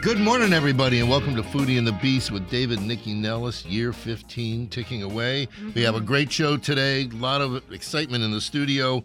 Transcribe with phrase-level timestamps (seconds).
[0.00, 3.92] Good morning, everybody, and welcome to Foodie and the Beast with David Nycci Nellis, year
[3.92, 5.46] 15 ticking away.
[5.46, 5.72] Mm-hmm.
[5.74, 9.02] We have a great show today, a lot of excitement in the studio.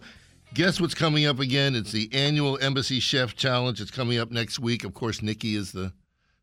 [0.54, 1.74] Guess what's coming up again?
[1.74, 3.80] It's the annual Embassy Chef Challenge.
[3.80, 4.84] It's coming up next week.
[4.84, 5.92] Of course, Nikki is the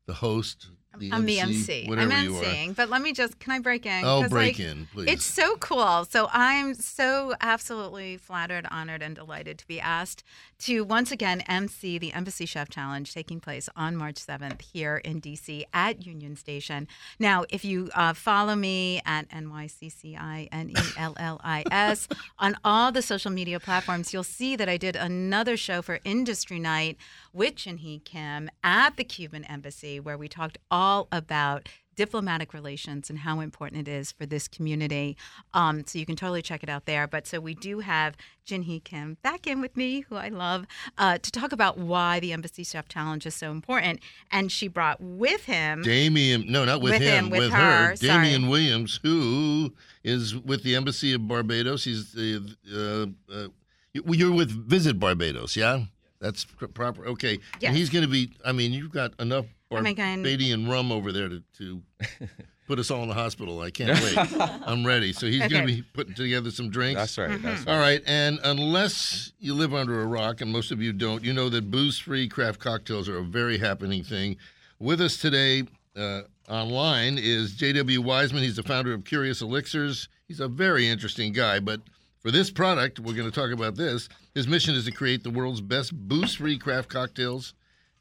[0.05, 0.67] the host,
[0.97, 1.87] the I'm MC, the MC.
[1.89, 4.03] I'm MCing, but let me just can I break in?
[4.03, 5.09] Oh, break like, in, please.
[5.09, 6.05] It's so cool.
[6.05, 10.23] So I'm so absolutely flattered, honored, and delighted to be asked
[10.59, 15.21] to once again MC the Embassy Chef Challenge taking place on March 7th here in
[15.21, 16.87] DC at Union Station.
[17.19, 22.07] Now, if you uh, follow me at NYCCINELLIS
[22.39, 26.59] on all the social media platforms, you'll see that I did another show for Industry
[26.59, 26.97] Night
[27.33, 33.19] with Jinhee Kim at the Cuban Embassy where we talked all about diplomatic relations and
[33.19, 35.17] how important it is for this community.
[35.53, 37.07] Um, so you can totally check it out there.
[37.07, 38.15] But so we do have
[38.45, 40.65] Jinhee Kim back in with me, who I love,
[40.97, 43.99] uh, to talk about why the Embassy Chef Challenge is so important.
[44.31, 47.87] And she brought with him Dameain, no, not with, with him, him, with, with her,
[47.87, 51.83] her Dameain Williams, who is with the Embassy of Barbados.
[51.83, 53.47] He's the uh, uh,
[53.93, 55.83] you're with Visit Barbados, yeah.
[56.21, 57.07] That's proper.
[57.07, 57.39] Okay.
[57.59, 57.69] Yes.
[57.69, 61.41] And he's going to be, I mean, you've got enough Barbadian rum over there to,
[61.57, 61.81] to
[62.67, 63.59] put us all in the hospital.
[63.59, 64.17] I can't wait.
[64.65, 65.13] I'm ready.
[65.13, 65.49] So he's okay.
[65.49, 66.99] going to be putting together some drinks.
[66.99, 67.31] That's right.
[67.31, 67.43] Mm-hmm.
[67.43, 67.73] That's right.
[67.73, 68.03] All right.
[68.05, 71.71] And unless you live under a rock, and most of you don't, you know that
[71.71, 74.37] booze free craft cocktails are a very happening thing.
[74.79, 75.63] With us today
[75.95, 78.01] uh, online is J.W.
[78.01, 78.43] Wiseman.
[78.43, 80.07] He's the founder of Curious Elixirs.
[80.27, 81.81] He's a very interesting guy, but
[82.21, 84.07] for this product, we're going to talk about this.
[84.35, 87.53] His mission is to create the world's best booze free craft cocktails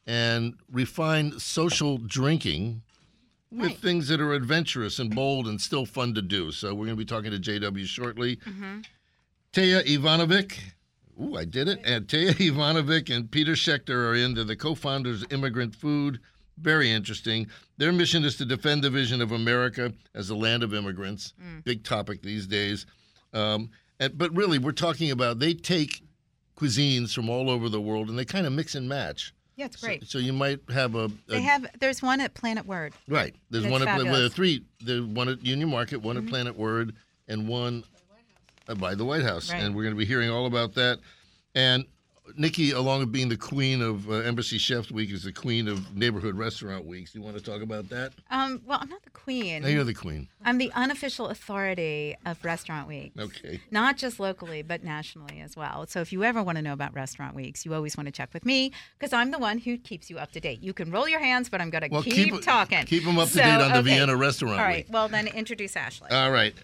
[0.06, 2.82] and refine social drinking
[3.50, 3.78] with right.
[3.78, 6.52] things that are adventurous and bold and still fun to do.
[6.52, 8.36] So we're going to be talking to JW shortly.
[8.36, 8.80] Mm-hmm.
[9.52, 10.58] Téa Ivanovic.
[11.20, 11.80] Ooh, I did it.
[11.84, 16.20] And Téa Ivanovic and Peter Schechter are into the co-founders of Immigrant Food.
[16.58, 17.46] Very interesting.
[17.78, 21.32] Their mission is to defend the vision of America as a land of immigrants.
[21.42, 21.64] Mm.
[21.64, 22.86] Big topic these days.
[23.32, 23.70] Um,
[24.08, 26.02] but really, we're talking about they take
[26.56, 29.32] cuisines from all over the world and they kind of mix and match.
[29.56, 30.02] Yeah, it's great.
[30.02, 31.66] So, so you might have a, a, They have.
[31.80, 32.94] There's one at Planet Word.
[33.08, 33.34] Right.
[33.50, 34.64] There's one at well, there are three.
[34.80, 36.26] There's one at Union Market, one mm-hmm.
[36.26, 36.94] at Planet Word,
[37.28, 37.84] and one
[38.78, 39.52] by the White House.
[39.52, 39.62] Right.
[39.62, 40.98] And we're going to be hearing all about that.
[41.54, 41.84] And
[42.38, 45.96] Nycci, along with being the queen of uh, Embassy Chefs Week, is the queen of
[45.96, 47.14] Neighborhood Restaurant Weeks.
[47.14, 48.12] You want to talk about that?
[48.30, 49.62] Um, well, I'm not the queen.
[49.62, 50.28] No, you're the queen.
[50.44, 53.12] I'm the unofficial authority of Restaurant Week.
[53.18, 53.60] Okay.
[53.70, 55.86] Not just locally, but nationally as well.
[55.86, 58.32] So if you ever want to know about Restaurant Weeks, you always want to check
[58.32, 60.62] with me because I'm the one who keeps you up to date.
[60.62, 62.86] You can roll your hands, but I'm going to well, keep, keep, talking.
[62.86, 63.90] Keep them up to so, date on the.
[63.90, 64.86] Vienna Restaurant All right.
[64.86, 64.86] Week.
[64.90, 66.10] Well, then introduce Ashley.
[66.10, 66.54] All right.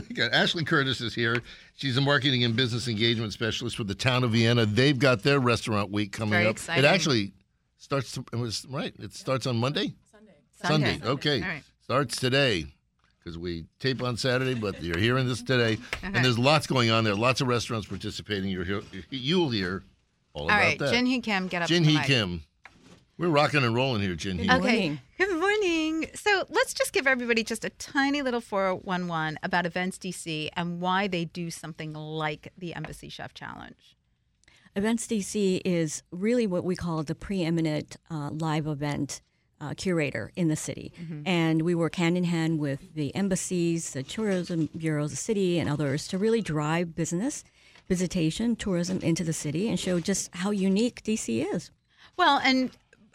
[0.32, 1.42] Ashley Curtis is here.
[1.74, 4.66] She's a marketing and business engagement specialist for the town of Vienna.
[4.66, 6.52] They've got their restaurant week coming Very up.
[6.52, 6.84] Exciting.
[6.84, 7.32] It actually
[7.78, 8.16] starts.
[8.16, 8.94] It was right.
[8.98, 9.94] It starts on Monday.
[10.10, 10.32] Sunday.
[10.62, 10.92] Sunday.
[10.92, 11.06] Sunday.
[11.06, 11.40] Okay.
[11.40, 11.62] Right.
[11.82, 12.66] Starts today
[13.18, 16.06] because we tape on Saturday, but you're hearing this today, okay.
[16.14, 17.14] and there's lots going on there.
[17.14, 18.50] Lots of restaurants participating.
[18.50, 18.82] You're here.
[19.10, 19.82] You'll hear
[20.34, 20.78] all, all about right.
[20.78, 20.94] that.
[20.94, 21.68] Jinhee Kim, get up.
[21.68, 22.42] Jinhee Kim.
[23.18, 24.48] We're rocking and rolling here, Jinhee.
[24.48, 24.98] Good okay.
[25.18, 25.41] Good morning.
[26.14, 31.08] So let's just give everybody just a tiny little 411 about Events DC and why
[31.08, 33.96] they do something like the Embassy Chef Challenge.
[34.74, 39.20] Events DC is really what we call the preeminent uh, live event
[39.60, 40.92] uh, curator in the city.
[41.00, 41.22] Mm-hmm.
[41.26, 45.68] And we work hand in hand with the embassies, the tourism bureaus, the city, and
[45.68, 47.44] others to really drive business,
[47.88, 51.70] visitation, tourism into the city and show just how unique DC is.
[52.16, 52.70] Well, and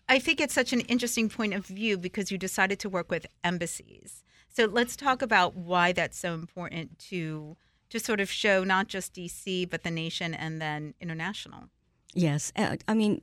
[0.10, 3.26] I think it's such an interesting point of view because you decided to work with
[3.44, 4.24] embassies.
[4.48, 7.58] So let's talk about why that's so important to
[7.90, 11.70] to sort of show not just DC but the nation and then international.
[12.14, 13.22] Yes, uh, I mean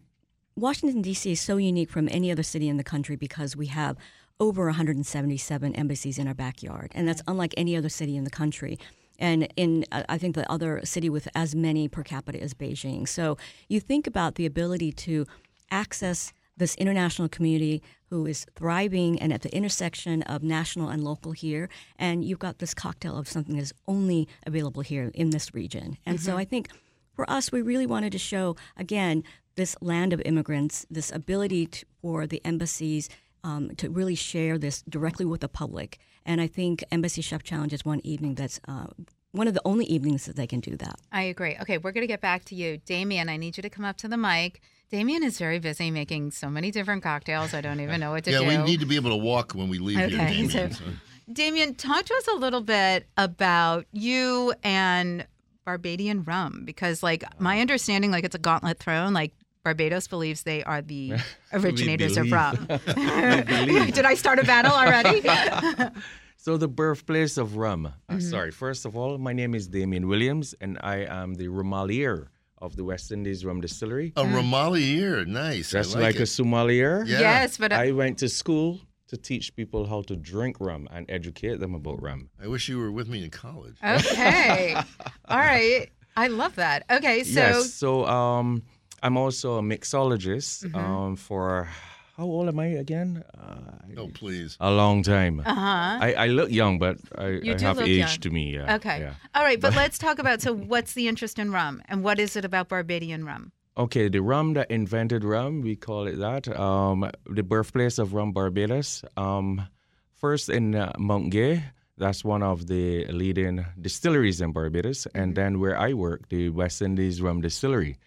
[0.56, 1.32] Washington D.C.
[1.32, 3.96] is so unique from any other city in the country because we have
[4.38, 8.78] over 177 embassies in our backyard, and that's unlike any other city in the country.
[9.18, 13.08] And in, uh, I think, the other city with as many per capita as Beijing.
[13.08, 13.36] So
[13.68, 15.26] you think about the ability to
[15.70, 21.32] access this international community who is thriving and at the intersection of national and local
[21.32, 21.68] here.
[21.98, 25.98] And you've got this cocktail of something that's only available here in this region.
[26.06, 26.30] And mm-hmm.
[26.30, 26.68] so I think
[27.12, 29.24] for us, we really wanted to show, again,
[29.56, 33.08] this land of immigrants, this ability to, for the embassies
[33.44, 35.98] um, to really share this directly with the public.
[36.26, 38.86] And I think Embassy Chef Challenge is one evening that's uh,
[39.32, 40.96] one of the only evenings that they can do that.
[41.12, 41.56] I agree.
[41.60, 42.78] Okay, we're going to get back to you.
[42.78, 44.62] Dameain, I need you to come up to the mic.
[44.92, 47.54] Dameain is very busy making so many different cocktails.
[47.54, 48.44] I don't even know what to yeah, do.
[48.44, 50.50] Yeah, we need to be able to walk when we leave here, Okay, Dameain.
[50.52, 50.84] so- so-
[51.32, 55.26] Dameain, talk to us a little bit about you and
[55.64, 59.14] Barbadian rum because, like, my understanding, like, it's a gauntlet thrown.
[59.14, 59.32] Like,
[59.64, 61.14] Barbados believes they are the
[61.54, 62.66] originators of rum.
[62.68, 65.22] Did I start a battle already?
[66.36, 67.94] So the birthplace of rum.
[68.10, 68.18] Mm-hmm.
[68.18, 72.26] Uh, sorry, first of all, my name is Dameain Williams, and I am the Romalier
[72.64, 74.12] of the West Indies Rum Distillery.
[74.16, 75.74] A Romalier, nice.
[75.74, 76.22] I Just like, it.
[76.22, 77.04] a sommelier.
[77.06, 77.20] Yeah.
[77.20, 81.04] Yes, but uh, I went to school to teach people how to drink rum and
[81.10, 82.30] educate them about rum.
[82.42, 83.76] I wish you were with me in college.
[83.84, 84.74] okay.
[85.28, 85.88] All right.
[86.16, 86.84] I love that.
[86.90, 87.74] Okay, so yes.
[87.74, 88.62] So um,
[89.02, 90.76] I'm also a mixologist Mm-hmm.
[90.76, 91.68] um, for
[92.16, 93.22] how old am I again?
[93.36, 94.56] Uh, Oh, please.
[94.60, 95.40] a long time.
[95.44, 95.98] uh huh.
[96.00, 98.18] I, I look young, but I, You I do have age young.
[98.20, 98.54] to me.
[98.54, 98.74] Yeah.
[98.76, 99.00] Okay.
[99.00, 99.14] Yeah.
[99.34, 102.36] All right, but let's talk about so what's the interest in rum and what is
[102.36, 103.52] it about Barbadian rum?
[103.76, 106.46] Okay, the rum that invented rum, we call it that.
[106.58, 109.02] Um, the birthplace of rum, Barbados.
[109.16, 109.66] Um,
[110.12, 111.64] first in uh, Mount Gay,
[111.98, 115.06] that's one of the leading distilleries in Barbados.
[115.14, 117.98] And then where I work, the West Indies Rum Distillery,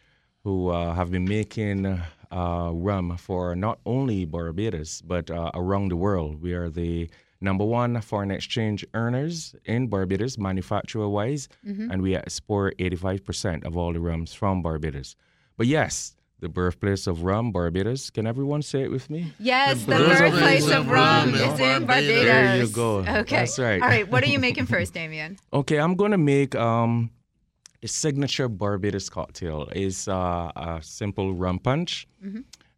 [0.43, 1.83] who uh, have been making
[2.31, 6.41] uh, rum for not only Barbados, but uh, around the world.
[6.41, 7.09] We are the
[7.41, 13.93] number one foreign exchange earners in Barbados, manufacturer wise, and we export 85% of all
[13.93, 15.15] the rums from Barbados.
[15.57, 18.11] But yes, the birthplace of rum, Barbados.
[18.11, 19.33] Can everyone say it with me?
[19.39, 21.87] Yes, the, The birthplace birthplace of of rum rum is in in Barbados.
[21.87, 22.23] Barbados.
[22.25, 22.97] There you go.
[23.21, 23.35] Okay.
[23.37, 23.81] That's right.
[23.81, 25.37] All right, what are you making first, Dameain?
[25.53, 27.09] Okay, I'm gonna make um,
[27.83, 29.67] a signature Barbados cocktail.
[29.75, 32.07] is uh, a simple rum punch.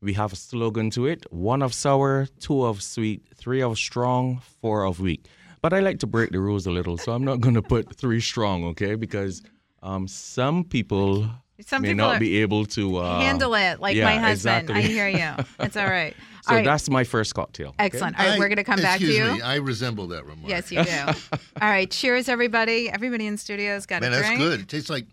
[0.02, 4.40] We have a slogan to it: one of sour, two of sweet, three of strong,
[4.62, 5.26] four of weak.
[5.62, 8.22] But I like to break the rules a little, so I'm not gonna put three
[8.22, 8.96] strong, okay?
[8.96, 9.42] Because
[9.84, 11.28] um, some people
[11.66, 14.70] Some may not be able to uh, Handle it like yeah, my husband.
[14.70, 14.76] exactly.
[14.76, 15.44] I hear you.
[15.60, 16.16] It's all right.
[16.44, 16.66] So all right.
[16.66, 17.70] that's my first cocktail.
[17.70, 17.76] okay?
[17.80, 18.18] Excellent.
[18.20, 19.34] All right, I- we're going to come back to excuse you.
[19.36, 20.50] Me, I resemble that remark.
[20.50, 20.92] Yes, you do.
[21.62, 22.90] all right, cheers, everybody.
[22.90, 24.40] Everybody in studio's got Man, a that's drink.
[24.42, 24.60] good.
[24.62, 25.06] It tastes like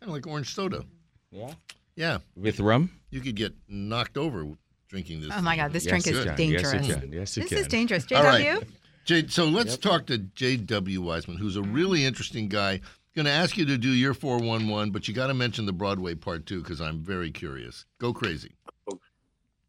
[0.00, 0.84] kind of like orange soda.
[1.30, 1.52] Yeah.
[1.96, 2.90] Yeah, With rum?
[3.10, 4.46] you could get knocked over
[4.88, 5.30] drinking this.
[5.34, 5.56] Oh my.
[5.56, 6.36] God, this Yes, drink is can.
[6.36, 6.72] dangerous.
[6.74, 7.12] Yes, you can.
[7.12, 7.58] Yes, you This can.
[7.58, 8.04] is dangerous.
[8.04, 8.16] JW?
[8.18, 8.62] All right.
[9.06, 11.00] J- so let's talk to J.W.
[11.00, 12.80] Wiseman, who's a really interesting guy.
[13.14, 16.14] Going to ask you to do your 411, but you got to mention the Broadway
[16.14, 17.86] part too, because I'm very curious.
[17.98, 18.55] Go crazy.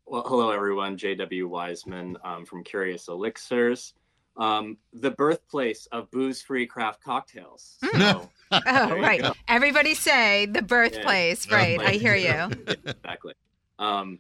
[0.10, 0.98] Well, hello everyone.
[0.98, 1.48] J.W.
[1.50, 3.94] Wiseman um, from Curious Elixirs,
[4.38, 7.78] um, the birthplace of booze-free craft cocktails.
[7.94, 9.22] So, Oh, right.
[9.22, 9.34] go.
[9.50, 11.46] Everybody say the birthplace.
[11.50, 11.56] Yeah.
[11.56, 11.82] Right.
[11.82, 12.50] I hear you.
[12.86, 13.34] exactly.
[13.80, 14.20] Um,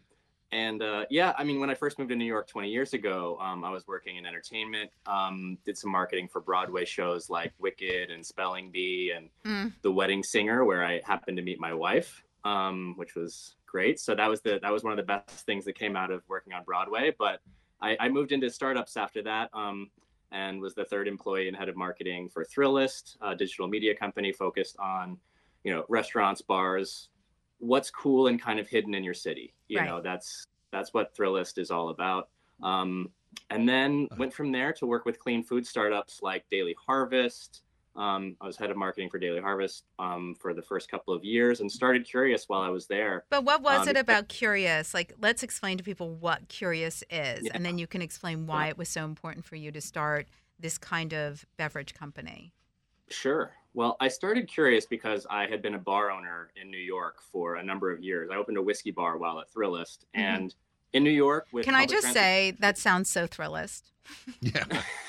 [0.52, 3.38] and uh, yeah, I mean, when I first moved to New York 20 years ago,
[3.40, 4.92] um, I was working in entertainment.
[5.06, 9.74] Um, did some marketing for Broadway shows like Wicked and Spelling Bee and Mm.
[9.84, 14.00] The Wedding Singer, where I happened to meet my wife, um, which was great.
[14.00, 16.24] So that was the that was one of the best things that came out of
[16.28, 17.14] working on Broadway.
[17.18, 17.42] But
[17.82, 19.50] I, I moved into startups after that.
[19.54, 19.92] Um,
[20.32, 24.34] and was the third employee and head of marketing for Thrillist, a digital media company
[24.34, 25.18] focused on,
[25.64, 27.10] you know, restaurants, bars,
[27.60, 29.54] what's cool and kind of hidden in your city.
[29.68, 29.88] You Right.
[29.88, 32.30] know, that's that's what Thrillist is all about.
[32.62, 33.12] Um,
[33.50, 37.64] and then went from there to work with clean food startups like Daily Harvest.
[37.98, 41.24] Um, I was head of marketing for Daily Harvest um, for the first couple of
[41.26, 43.26] years and started Curious while I was there.
[43.30, 44.94] But what was Um, it about Curious?
[44.94, 47.52] Like, let's explain to people what Curious is, Yeah.
[47.56, 50.28] and then you can explain why it was so important for you to start
[50.60, 52.54] this kind of beverage company.
[53.10, 53.52] Sure.
[53.74, 57.56] Well, I started Curious because I had been a bar owner in New York for
[57.56, 58.30] a number of years.
[58.32, 60.54] I opened a whiskey bar while at Thrillist, and
[60.94, 61.74] in New York, with Mm-hmm.
[61.74, 63.92] Can I just transit- say that sounds so thrillist?
[64.42, 64.66] Yeah.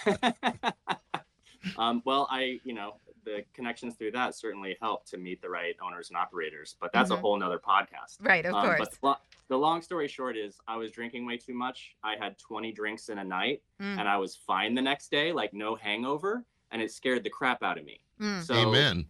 [1.76, 2.94] um, well, I, you know,
[3.24, 7.10] the connections through that certainly helped to meet the right owners and operators, but that's
[7.10, 7.14] Mhm.
[7.18, 8.16] a whole nother podcast.
[8.20, 8.78] Right, of Um, course.
[8.78, 9.16] But the, lo-
[9.48, 11.94] the long story short is I was drinking way too much.
[12.02, 13.98] I had 20 drinks in a night Mm.
[13.98, 17.62] and I was fine the next day, like no hangover, and it scared the crap
[17.62, 18.00] out of me.
[18.20, 18.42] Mm.
[18.42, 19.06] So, Amen.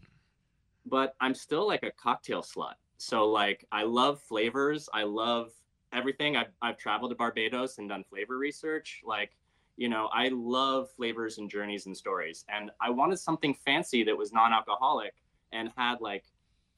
[0.87, 2.75] but I'm still like a cocktail slut.
[2.97, 4.89] So like I love flavors.
[4.93, 5.53] I love
[5.93, 6.37] everything.
[6.37, 9.01] I've I've traveled to Barbados and done flavor research.
[9.05, 9.37] Like,
[9.79, 12.45] you know, I love flavors and journeys and stories.
[12.49, 15.15] And I wanted something fancy that was non-alcoholic
[15.53, 16.25] and had like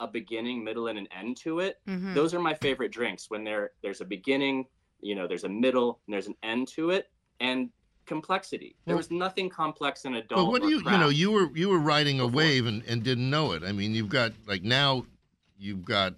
[0.01, 1.81] a beginning, middle, and an end to it.
[1.89, 2.13] Mhm.
[2.15, 4.67] Those are my favorite drinks when there there's a beginning,
[5.01, 7.71] you know, there's a middle, and there's an end to it, and
[8.07, 8.77] complexity.
[8.85, 10.39] There Well- was nothing complex and adult.
[10.39, 13.03] But what do you you know you were you were riding a wave and, and
[13.03, 13.63] didn't know it.
[13.63, 15.07] I mean, you've got like now
[15.59, 16.15] you've got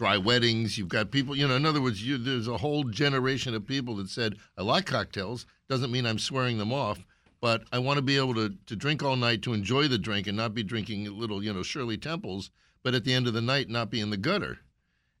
[0.00, 0.78] dry weddings.
[0.78, 3.96] You've got people, you know, in other words, you, there's a whole generation of people
[3.96, 5.44] that said, I like cocktails.
[5.68, 7.04] Doesn't mean I'm swearing them off,
[7.42, 10.26] but I want to be able to, to drink all night to enjoy the drink
[10.26, 12.50] and not be drinking little, you know, Shirley Temples,
[12.82, 14.56] but at the end of the night, not be in the gutter.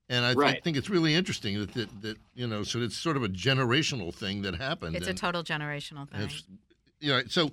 [0.08, 0.64] And I, th- Right.
[0.64, 4.14] think it's really interesting that, that, that, you know, so it's sort of a generational
[4.14, 4.96] thing that happened.
[4.96, 6.22] It's a total generational thing.
[6.22, 6.44] it's-
[7.00, 7.50] you know, so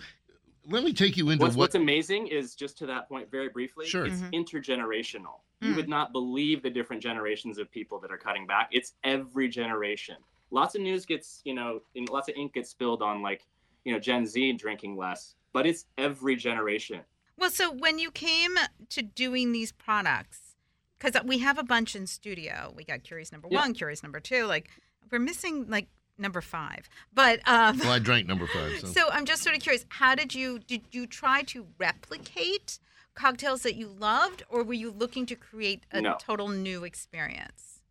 [0.66, 1.64] let me take you into What's, what.
[1.64, 4.06] what's amazing is just to that point, very briefly, Sure.
[4.06, 4.32] it's Mhm.
[4.34, 5.40] intergenerational.
[5.62, 5.70] Mm.
[5.70, 8.70] You would not believe the different generations of people that are cutting back.
[8.72, 10.18] It's every generation.
[10.52, 13.46] Lots of news gets, you know, and lots of ink gets spilled on like,
[13.84, 17.02] you know, Gen Z drinking less, but it's every generation.
[17.38, 18.56] Well, so when you came
[18.90, 20.56] to doing these products,
[21.00, 23.60] because we have a bunch in studio, we got Curious Number Yeah.
[23.60, 24.46] One, Curious Number Two.
[24.46, 24.70] Like
[25.12, 25.88] we're missing like
[26.18, 28.80] number five, but um, well, I drank number five.
[28.80, 28.88] So.
[28.88, 29.86] so I'm just sort of curious.
[29.90, 32.80] How did you did you try to replicate
[33.18, 36.16] cocktails that you loved, or were you looking to create a No.
[36.20, 37.82] total new experience?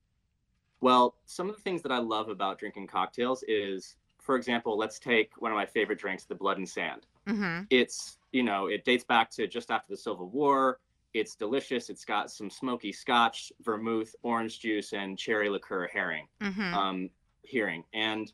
[0.80, 4.99] Well, some of the things that I love about drinking cocktails is, for example, let's
[4.99, 7.06] take one of my favorite drinks, the Blood and Sand.
[7.26, 7.64] Mm-hmm.
[7.71, 10.78] It's, you know, it dates back to just after the Civil War.
[11.14, 11.88] It's delicious.
[11.88, 16.26] It's got some smoky scotch, vermouth, orange juice, and cherry liqueur Heering.
[16.42, 16.75] Mm-hmm.
[16.75, 17.11] Um,
[17.42, 18.30] Heering, and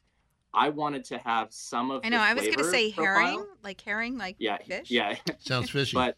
[0.53, 2.01] I wanted to have some of.
[2.05, 2.19] I know.
[2.19, 3.15] the I was going to flavor say profile.
[3.25, 4.91] herring, like herring, like Yeah, fish.
[4.91, 5.95] yeah, Sounds fishy.
[5.95, 6.17] but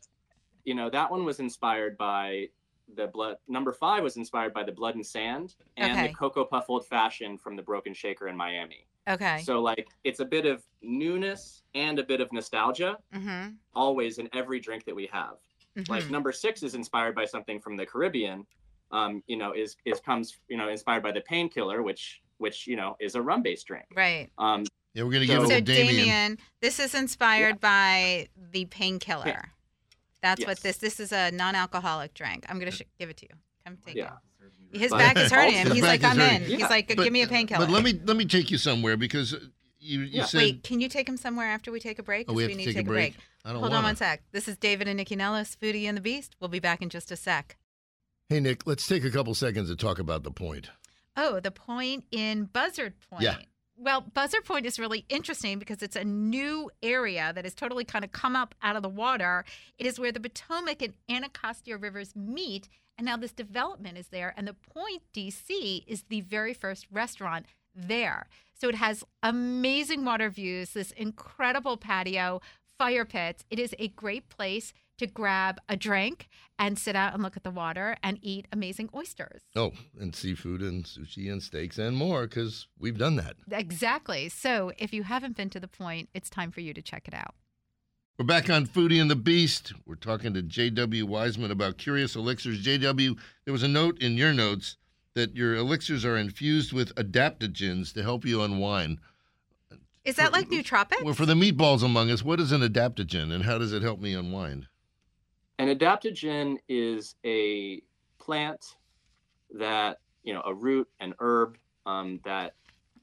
[0.65, 2.49] you know that one was inspired by
[2.97, 3.37] the blood.
[3.49, 6.09] Number five was inspired by the Blood and Sand and Okay.
[6.09, 8.87] the Cocoa Puff Old Fashioned from the Broken Shaker in Miami.
[9.09, 9.41] Okay.
[9.43, 13.51] So like it's a bit of newness and a bit of nostalgia mm-hmm.
[13.75, 15.37] always in every drink that we have.
[15.89, 16.11] Like Mhm.
[16.11, 18.47] number six is inspired by something from the Caribbean.
[18.91, 22.77] Um, you know, is is comes you know inspired by the painkiller, which which you
[22.77, 23.87] know is a rum based drink.
[23.97, 24.29] right.
[24.39, 26.07] Um, yeah, we're going to So- give it So to Dameain.
[26.07, 29.51] Dameain, this is inspired by the painkiller.
[30.25, 30.79] That's what this.
[30.79, 32.45] This is a non-alcoholic drink.
[32.49, 33.37] I'm gonna sh- give it to you.
[33.65, 34.13] Come take yeah.
[34.73, 34.79] it.
[34.79, 35.71] His But back is hurting him.
[35.71, 36.43] He's like, I'm in.
[36.43, 36.59] hurting.
[36.59, 37.65] He's like, give me a painkiller.
[37.67, 39.33] But let me let me take you somewhere because
[39.79, 40.25] you, you Yeah.
[40.25, 42.27] said Wait, can you take him somewhere after we take a break?
[42.29, 43.15] Oh, 'Cause we have to need take a break.
[43.45, 43.77] I don't Hold wanna.
[43.79, 44.23] on one sec.
[44.33, 46.35] This is David and Nycci Nellis, Foodie and the Beast.
[46.41, 47.57] We'll be back in just a sec.
[48.31, 50.71] Hey Nick, let's take a couple seconds to talk about the point.
[51.17, 53.23] Oh, the point in Buzzard Point.
[53.23, 53.37] Yeah.
[53.77, 58.05] Well, Buzzard Point is really interesting because it's a new area that has totally kind
[58.05, 59.45] of come up out of the water.
[59.79, 64.33] It is where the Potomac and Anacostia rivers meet, and now this development is there.
[64.37, 68.29] And the Point DC is the very first restaurant there.
[68.53, 72.41] So it has amazing water views, this incredible patio,
[72.79, 73.45] fire pits.
[73.51, 77.45] It is a great place to grab a drink and sit out and look at
[77.45, 79.43] the water and eat amazing oysters.
[79.57, 83.37] Oh, and seafood and sushi and steaks and more because we've done that.
[83.51, 84.29] Exactly.
[84.29, 87.15] So if you haven't been to the point, it's time for you to check it
[87.15, 87.35] out.
[88.17, 89.73] We're back on Foodie and the Beast.
[89.85, 91.05] We're talking to J.W.
[91.05, 92.61] Wiseman about curious elixirs.
[92.61, 94.77] J.W., there was a note in your notes
[95.15, 98.99] that your elixirs are infused with adaptogens to help you unwind.
[100.05, 101.03] Is that like nootropics?
[101.03, 104.01] Well, for the meatballs among us, what is an adaptogen and how does it help
[104.01, 104.69] me unwind?
[105.59, 107.83] An adaptogen is a
[108.19, 108.77] plant
[109.51, 112.55] that, you know, a root, an herb um, that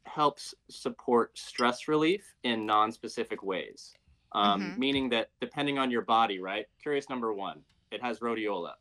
[0.06, 3.94] helps support stress relief in non-specific ways.
[4.34, 4.78] Um, Mhm.
[4.78, 6.66] Meaning that depending on your body, right?
[6.82, 8.74] Curious number one, it has rhodiola.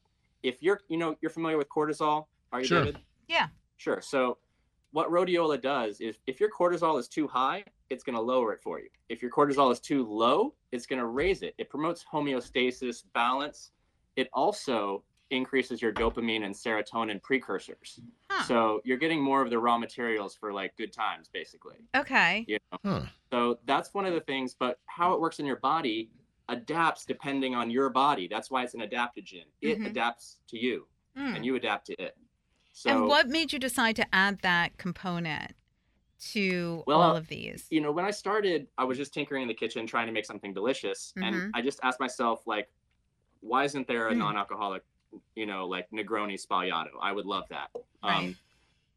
[0.43, 2.85] If you're, you know, you're familiar with cortisol, are you, Sure.
[2.85, 3.05] David?
[3.29, 3.49] Yeah.
[3.77, 4.01] Sure.
[4.01, 4.39] So
[4.93, 8.61] what rhodiola does is if your cortisol is too high, it's going to lower it
[8.63, 8.89] for you.
[9.09, 11.55] If your cortisol is too low, it's going to raise it.
[11.59, 13.71] It promotes homeostasis, balance.
[14.17, 18.01] It also increases your dopamine and serotonin precursors.
[18.29, 18.43] Huh.
[18.45, 21.77] So you're getting more of the raw materials for like good times, basically.
[21.97, 22.45] okay.
[22.49, 22.79] You know?
[22.85, 23.07] Huh.
[23.33, 24.55] So that's one of the things.
[24.59, 26.11] But how it works in your body
[26.49, 28.27] adapts depending on your body.
[28.29, 29.45] That's why it's an adaptogen.
[29.61, 29.87] It Mhm.
[29.87, 31.37] adapts to you, Mm.
[31.37, 32.17] and you adapt to it.
[32.73, 35.53] So and what made you decide to add that component
[36.33, 37.67] to Well, all of these?
[37.71, 40.25] you know, when I started, I was just tinkering in the kitchen trying to make
[40.25, 41.13] something delicious.
[41.17, 41.23] Mhm.
[41.47, 42.71] And I just asked myself, like,
[43.41, 44.19] why isn't there a Mm.
[44.19, 44.85] non alcoholic,
[45.35, 46.91] you know, like Negroni Sbagliato?
[47.01, 47.71] I would love that.
[48.03, 48.29] Right.
[48.29, 48.37] Um,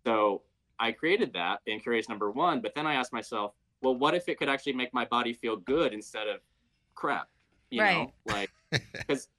[0.06, 0.44] so
[0.80, 2.62] I created that in Curious Number One.
[2.62, 5.56] But then I asked myself, well, what if it could actually make my body feel
[5.58, 6.42] good instead of
[6.96, 7.30] crap?
[7.70, 8.08] You Right.
[8.08, 8.52] know, like,
[9.08, 9.30] because,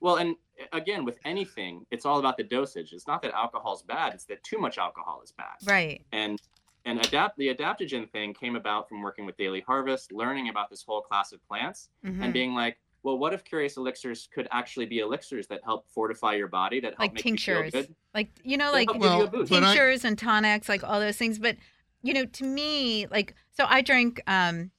[0.00, 0.36] well, and
[0.72, 2.92] again, with anything, it's all about the dosage.
[2.92, 6.02] It's not that alcohol is bad, it's that too much alcohol is bad right.
[6.12, 6.40] and
[6.84, 10.82] and adapt the adaptogen thing came about from working with Daily Harvest, learning about this
[10.82, 12.20] whole class of plants, Mhm.
[12.24, 16.34] and being like, well, what if curious elixirs could actually be elixirs that help fortify
[16.34, 17.66] your body, that help Like make tinctures.
[17.66, 17.94] you feel good?
[18.14, 19.50] Like you know, like help give you a Well, boost.
[19.50, 21.38] but I- tinctures and tonics, like all those things.
[21.38, 21.56] But
[22.02, 24.72] you know, to me, like so, I drink, um,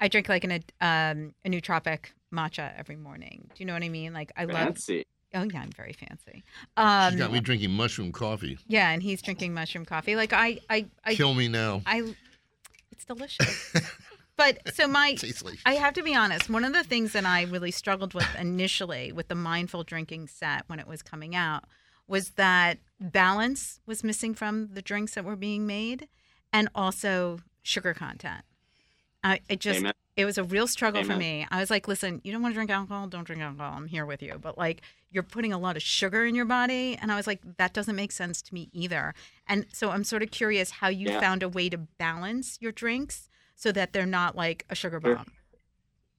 [0.00, 3.50] I drink like an um, a nootropic matcha every morning.
[3.54, 4.12] Do you know what I mean?
[4.12, 5.06] Like I love Fancy.
[5.32, 6.42] Oh yeah, I'm very fancy.
[6.76, 8.58] Um, She's got me drinking mushroom coffee.
[8.66, 10.16] yeah, and he's drinking mushroom coffee.
[10.16, 11.82] Like I, I, I, Kill me now.
[11.86, 12.14] I
[12.90, 13.72] it's delicious.
[14.36, 15.16] but so my
[15.66, 19.12] I have to be honest, one of the things that I really struggled with initially
[19.12, 21.64] with the mindful drinking set when it was coming out
[22.08, 26.08] was that balance was missing from the drinks that were being made
[26.52, 28.42] and also sugar content.
[29.22, 29.92] I it just Amen.
[30.16, 31.46] it was a real struggle for me.
[31.50, 33.72] I was like, listen, you don't want to drink alcohol, don't drink alcohol.
[33.76, 34.38] I'm here with you.
[34.40, 37.40] But like you're putting a lot of sugar in your body and I was like
[37.58, 39.14] that doesn't make sense to me either.
[39.46, 41.20] And so I'm sort of curious how you Yeah.
[41.20, 45.26] found a way to balance your drinks so that they're not like a sugar bomb.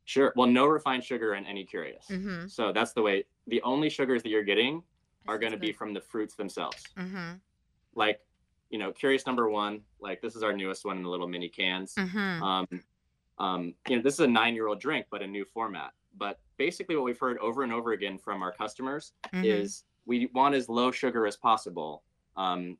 [0.05, 0.33] Sure.
[0.35, 2.05] Well, no refined sugar in any curious.
[2.09, 2.49] Mhm.
[2.51, 3.23] So that's the way.
[3.47, 4.83] The only sugars that you're getting
[5.27, 6.83] are going to be from the fruits themselves.
[6.97, 7.39] Mhm.
[7.95, 8.19] Like,
[8.69, 9.81] you know, curious number one.
[9.99, 11.93] Like this is our newest one in the little mini cans.
[11.95, 12.41] Mhm.
[12.41, 12.67] Um,
[13.37, 15.93] um, you know, this is a nine-year-old drink, but a new format.
[16.17, 19.45] But basically, what we've heard over and over again from our customers Mhm.
[19.45, 22.03] is we want as low sugar as possible.
[22.35, 22.77] Um,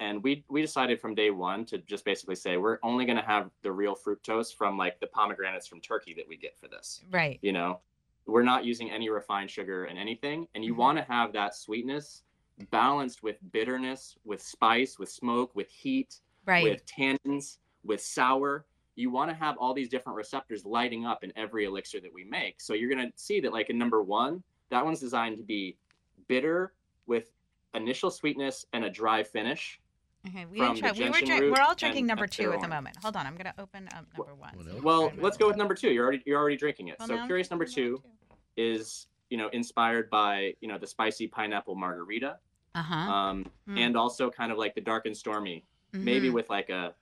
[0.00, 3.22] and we we decided from day one to just basically say we're only going to
[3.24, 7.04] have the real fructose from like the pomegranates from Turkey that we get for this.
[7.10, 7.38] right.
[7.42, 7.80] You know,
[8.26, 10.78] we're not using any refined sugar and anything, and you Mhm.
[10.78, 12.24] want to have that sweetness
[12.70, 16.62] balanced with bitterness, with spice, with smoke, with heat, Right.
[16.62, 18.66] with tannins, with sour.
[18.96, 22.24] You want to have all these different receptors lighting up in every elixir that we
[22.24, 22.60] make.
[22.60, 25.76] So you're going to see that, like in number one, that one's designed to be
[26.28, 26.72] bitter
[27.06, 27.30] with
[27.74, 29.80] initial sweetness and a dry finish.
[30.28, 30.44] okay.
[30.50, 32.68] we, from try, we were drink, we're all drinking and- number two at the cereal.
[32.68, 32.96] moment.
[33.02, 34.50] Hold on, I'm gonna open up number one.
[34.56, 35.90] What so Well, let's go with number two.
[35.90, 36.96] You're already you're already drinking it.
[36.98, 38.02] Well, so now I'm curious number two
[38.56, 42.38] is you know inspired by you know the spicy pineapple margarita,
[42.74, 42.94] Uh-huh.
[42.94, 43.78] um, Mm.
[43.78, 46.34] and also kind of like the dark and stormy, maybe Mhm.
[46.34, 46.92] with like a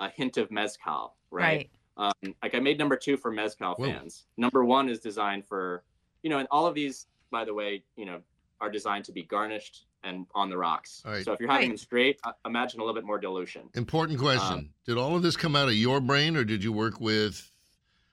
[0.00, 1.70] a hint of mezcal, right.
[1.96, 2.12] right?
[2.24, 3.86] Um, like I made number two for mezcal Whoa.
[3.86, 4.24] fans.
[4.36, 5.84] Number one is designed for,
[6.22, 8.20] you know, and all of these, by the way, you know,
[8.60, 11.02] are designed to be garnished and on the rocks.
[11.04, 11.24] All right.
[11.24, 11.76] So if you're having Right.
[11.76, 13.68] them straight, uh, imagine a little bit more dilution.
[13.74, 14.52] Important question.
[14.58, 17.50] Um, did all of this come out of your brain, or did you work with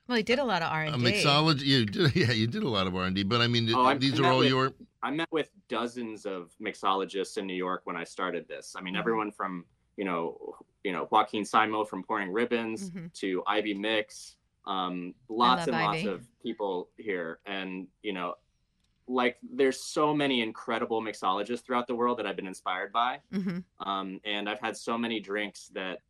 [0.08, 1.12] Well, he did a lot of R a and D.
[1.12, 1.66] mixology?
[1.66, 3.24] You did, yeah, you did a lot of R and D.
[3.24, 4.74] But I mean, Oh, I- these I are all with- your.
[5.04, 8.76] I met with dozens of mixologists in New York when I started this.
[8.78, 9.64] I mean, everyone from
[9.98, 13.12] you know, you know, Joaquin Simo from Pouring Ribbons Mhm.
[13.16, 18.36] to Ivy Mix, um, lots love and lots of people here, and you know,
[19.08, 23.64] like there's so many incredible mixologists throughout the world that I've been inspired by, Mhm.
[23.80, 26.02] um, and I've had so many drinks that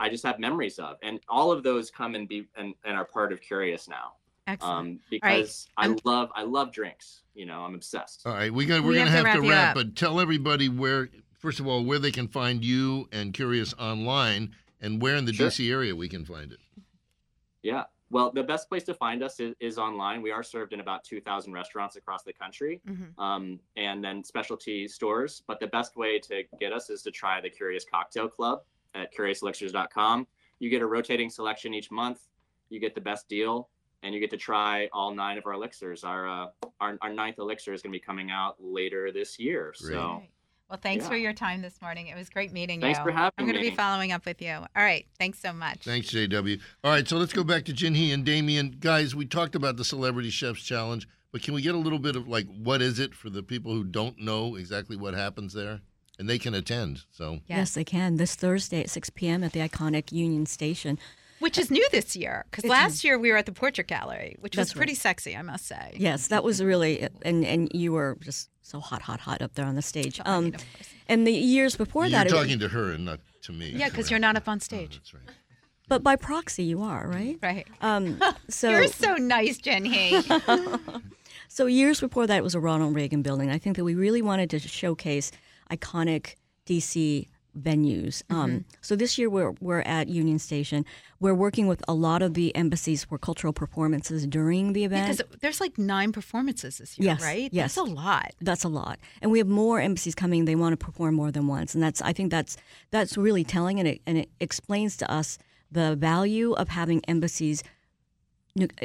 [0.00, 3.04] I just have memories of, and all of those come and be and, and are
[3.04, 4.14] part of Curious now,
[4.46, 4.78] Excellent.
[4.78, 7.22] um, because I I'm- love I love drinks.
[7.34, 8.26] You know, I'm obsessed.
[8.26, 8.82] All right, we got.
[8.82, 11.08] We're We gonna have have to to wrap you wrap, but tell everybody where.
[11.42, 15.32] First of all, where they can find you and Curious online, and where in the
[15.32, 15.48] Sure.
[15.48, 16.60] DC area we can find it.
[17.64, 17.84] Yeah.
[18.10, 20.22] Well, the best place to find us is, is online.
[20.22, 23.18] We are served in about 2,000 restaurants across the country Mhm.
[23.18, 25.42] um, and then specialty stores.
[25.48, 28.62] But the best way to get us is to try the Curious Cocktail Club
[28.94, 30.28] at curiouselixirs.com.
[30.60, 32.28] You get a rotating selection each month.
[32.68, 33.68] You get the best deal,
[34.04, 36.04] and you get to try all nine of our elixirs.
[36.04, 36.50] Our uh,
[36.80, 39.74] our, our ninth elixir is going to be coming out later this year.
[39.80, 39.92] Great.
[39.94, 40.30] So Great.
[40.72, 41.10] Well, thanks yeah.
[41.10, 42.06] for your time this morning.
[42.06, 43.04] It was great meeting Thanks you.
[43.04, 44.52] for having I'm going to be following up with you.
[44.52, 45.04] All right.
[45.18, 45.80] Thanks so much.
[45.84, 46.58] Thanks, JW.
[46.82, 48.80] All right, so let's go back to Jinhee and Dameain.
[48.80, 52.16] Guys, we talked about the Celebrity Chefs Challenge, but can we get a little bit
[52.16, 55.82] of like what is it for the people who don't know exactly what happens there?
[56.18, 57.02] And they can attend.
[57.10, 58.16] So Yes, they can.
[58.16, 59.44] This Thursday at 6 p.m.
[59.44, 60.98] at the iconic Union Station.
[61.40, 64.56] Which is new this year because last year we were at the Portrait Gallery, which
[64.56, 64.98] was pretty right.
[64.98, 65.92] sexy, I must say.
[65.96, 69.66] Yes, that was really, and and you were just so hot, hot, hot up there
[69.66, 70.18] on the stage.
[70.24, 70.52] I Um,
[71.08, 72.10] and the years before that.
[72.10, 73.68] you're that, it was- talking to her and not to me.
[73.70, 74.94] Yeah, because you're not up on Oh, stage.
[74.96, 75.22] that's right.
[75.88, 77.38] but by proxy, you are right.
[77.42, 77.66] Right.
[77.82, 80.22] Um, so You're so nice, Jinhee.
[81.48, 83.50] So years before that, it was a Ronald Reagan building.
[83.50, 85.30] I think that we really wanted to showcase
[85.70, 87.28] iconic DC
[87.58, 88.22] venues.
[88.30, 90.84] Um, so this year we're we're at Union Station.
[91.20, 95.06] We're working with a lot of the embassies for cultural performances during the event.
[95.18, 97.48] Because there's like nine performances this year, Yes, right?
[97.52, 97.74] yes.
[97.74, 98.32] That's a lot.
[98.40, 100.44] that's a lot, and we have more embassies coming.
[100.44, 102.56] They want to perform more than once, and that's I think that's
[102.90, 105.38] that's really telling, and it and it explains to us
[105.70, 107.62] the value of having embassies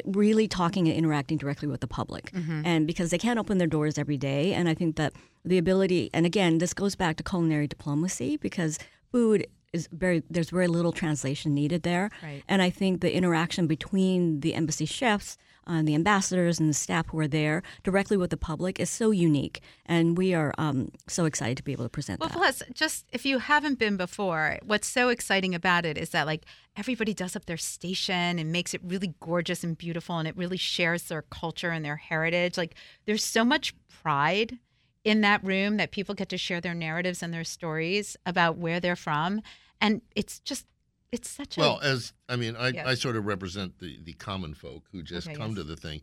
[0.05, 2.61] really talking and interacting directly with the public mm-hmm.
[2.65, 5.11] and because they can't open their doors every day and i think that
[5.43, 8.79] the ability and again this goes back to culinary diplomacy because
[9.11, 12.09] food is very there's very little translation needed there.
[12.23, 12.43] Right.
[12.47, 17.07] And I think the interaction between the embassy chefs and the ambassadors and the staff
[17.09, 21.25] who are there directly with the public is so unique, and we are um, so
[21.25, 22.37] excited to be able to present Well, that.
[22.37, 26.45] plus, just if you haven't been before, what's so exciting about it is that like
[26.75, 30.57] everybody does up their station and makes it really gorgeous and beautiful, and it really
[30.57, 32.57] shares their culture and their heritage.
[32.57, 32.75] Like
[33.05, 34.57] there's so much pride
[35.03, 38.79] in that room that people get to share their narratives and their stories about where
[38.79, 39.41] they're from,
[39.81, 40.65] and it's just
[41.11, 42.87] it's such a Well, as I mean, I, Yes.
[42.87, 45.57] I sort of represent the, the common folk who just Okay, come yes.
[45.59, 46.01] to the thing.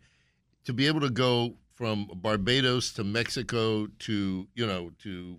[0.64, 5.38] To be able to go from Barbados to Mexico to you know to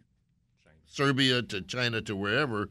[0.86, 2.70] Serbia to China to wherever,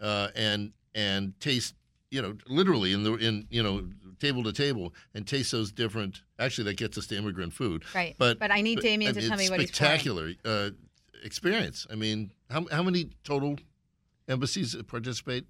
[0.00, 1.74] uh, and and taste
[2.10, 3.86] you know literally in the in you know
[4.18, 6.22] table to table and taste those different.
[6.38, 7.84] Actually, that gets us to immigrant food.
[7.94, 8.14] right.
[8.18, 10.70] But but I need Dameain to mean, tell me what he's spectacular uh,
[11.22, 11.86] experience.
[11.90, 13.58] I mean, how how many total
[14.28, 15.44] embassies participate?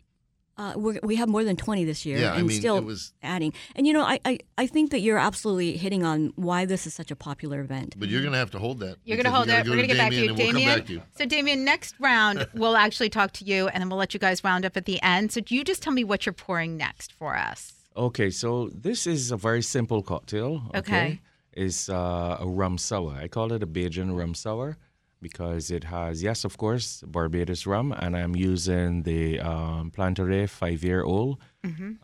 [0.61, 2.85] Uh, we're, we have more than 20 this year Yeah, I and mean, still it
[2.85, 3.53] was- adding.
[3.77, 6.93] And you know, I, I, I think that you're absolutely hitting on why this is
[6.93, 7.95] such a popular event.
[7.99, 8.97] But you're going to have to hold that.
[9.07, 9.65] You're going to hold we gotta it.
[9.65, 10.65] go We're going to get back to you, and we'll Dameain.
[10.67, 11.03] come back to you.
[11.17, 14.45] So, Dameain, next round we'll actually talk to you, and then we'll let you guys
[14.45, 15.33] round up at the end.
[15.33, 17.73] So, do you just tell me what you're pouring next for us.
[17.97, 20.63] Okay, so this is a very simple cocktail.
[20.75, 21.21] Okay, Okay.
[21.55, 23.15] it's uh, a rum sour.
[23.15, 24.77] I call it a Bajan rum sour
[25.21, 31.39] because it has, yes, of course, Barbados rum, and I'm using the um, Planteray five-year-old,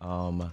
[0.01, 0.53] um,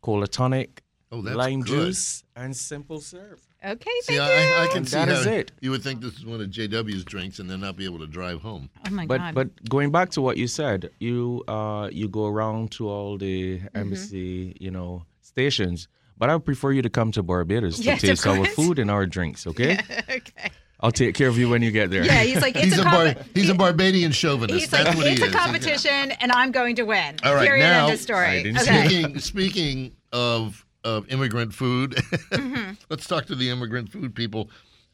[0.00, 0.82] cola tonic,
[1.14, 1.88] Oh, lime good.
[1.88, 3.46] juice, and simple serve.
[3.64, 4.68] Okay, See, thank I, I you.
[4.70, 5.52] can And see that how is it.
[5.60, 8.06] you would think this is one of JW's drinks and then not be able to
[8.06, 8.70] drive home.
[8.86, 9.34] oh my But God.
[9.34, 13.58] but going back to what you said, you uh you go around to all the
[13.58, 13.76] Mm-hmm.
[13.78, 15.86] embassy, you know, stations.
[16.18, 18.78] But I would prefer you to come to Barbados to Yes, of taste our food
[18.78, 19.78] and our drinks, okay?
[20.08, 20.50] okay.
[20.82, 22.04] I'll take care of you when you get there.
[22.04, 24.58] Yeah, he's like it's He's a, a, bar, comp- he's a Barbadian chauvinist.
[24.60, 25.34] He's That's like what it's he a is.
[25.34, 27.16] competition, and I'm going to win.
[27.22, 27.62] All right, Period.
[27.64, 28.40] now- End of story.
[28.40, 28.88] Okay.
[28.88, 31.92] Speaking speaking of of immigrant food,
[32.32, 32.72] Mm-hmm.
[32.90, 34.50] let's talk to the immigrant food people.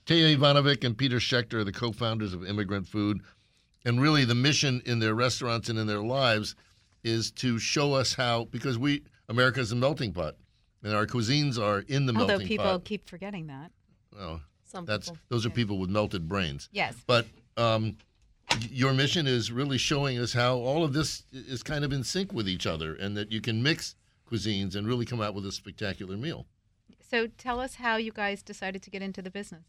[0.06, 3.20] Téa Ivanovic and Peter Schechter are the co-founders of Immigrant Food,
[3.84, 6.54] and really the mission in their restaurants and in their lives
[7.04, 10.36] is to show us how because we America is a melting pot,
[10.82, 12.66] and our cuisines are in the Although melting pot.
[12.66, 13.70] Although people keep forgetting that.
[14.18, 15.18] Oh, Some that's people.
[15.28, 16.68] those are people with melted brains.
[16.72, 16.94] Yes.
[17.06, 17.26] But
[17.56, 17.96] um,
[18.70, 22.32] your mission is really showing us how all of this is kind of in sync
[22.32, 23.96] with each other, and that you can mix
[24.30, 26.46] cuisines and really come out with a spectacular meal.
[27.00, 29.64] So tell us how you guys decided to get into the business.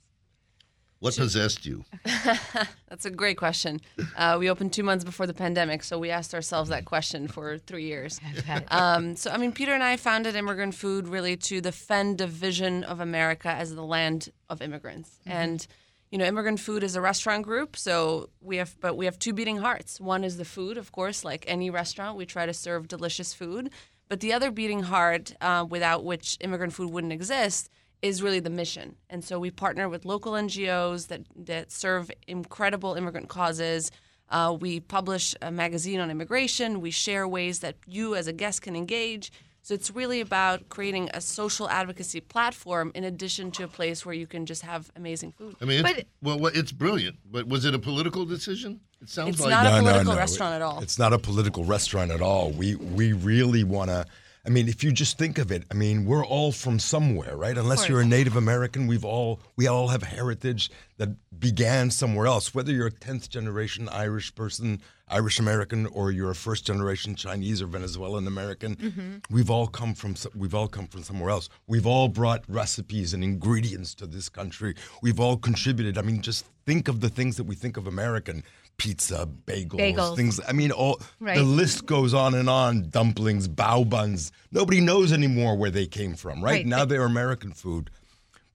[0.99, 1.85] What possessed you?
[2.89, 3.79] That's a great question.
[4.17, 7.57] Uh, we opened two months before the pandemic, so we asked ourselves that question for
[7.57, 8.19] three years.
[8.71, 12.83] Um, so, I mean, Peter and I founded Immigrant Food really to defend the vision
[12.83, 15.19] of America as the land of immigrants.
[15.25, 15.65] And,
[16.11, 19.33] you know, Immigrant Food is a restaurant group, so we have, but we have two
[19.33, 19.99] beating hearts.
[19.99, 23.71] One is the food, of course, like any restaurant, we try to serve delicious food.
[24.07, 27.69] But the other beating heart, uh, without which Immigrant Food wouldn't exist,
[28.01, 28.95] is really the mission.
[29.09, 33.91] And so we partner with local NGOs that, that serve incredible immigrant causes.
[34.29, 36.81] Uh, we publish a magazine on immigration.
[36.81, 39.31] We share ways that you as a guest can engage.
[39.61, 44.15] So it's really about creating a social advocacy platform in addition to a place where
[44.15, 45.55] you can just have amazing food.
[45.61, 47.17] I mean, it's, But- well, well, it's brilliant.
[47.29, 48.79] But was it a political decision?
[49.01, 50.81] It sounds It's like not a political restaurant at all.
[50.81, 52.51] It's not a political restaurant at all.
[52.51, 54.05] We we really want to.
[54.45, 57.57] I mean, if you just think of it, I mean, we're all from somewhere, right?
[57.57, 62.55] Unless you're a Native American, we've all we all have heritage that began somewhere else.
[62.55, 67.61] Whether you're a tenth generation Irish person, Irish American, or you're a first generation Chinese
[67.61, 69.15] or Venezuelan American, mm-hmm.
[69.29, 71.49] we've all come from we've all come from somewhere else.
[71.67, 74.73] We've all brought recipes and ingredients to this country.
[75.01, 75.97] We've all contributed.
[75.97, 78.43] I mean, just think of the things that we think of American
[78.79, 80.15] pizza, bagels, Bagels.
[80.15, 80.39] things.
[80.47, 81.37] I mean, all Right.
[81.37, 82.89] the list goes on and on.
[82.89, 84.31] Dumplings, bao buns.
[84.51, 86.51] Nobody knows anymore where they came from, right?
[86.53, 87.91] Right, Now they're American food,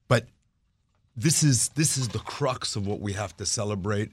[0.09, 0.27] but
[1.15, 4.11] this is this is the crux of what we have to celebrate.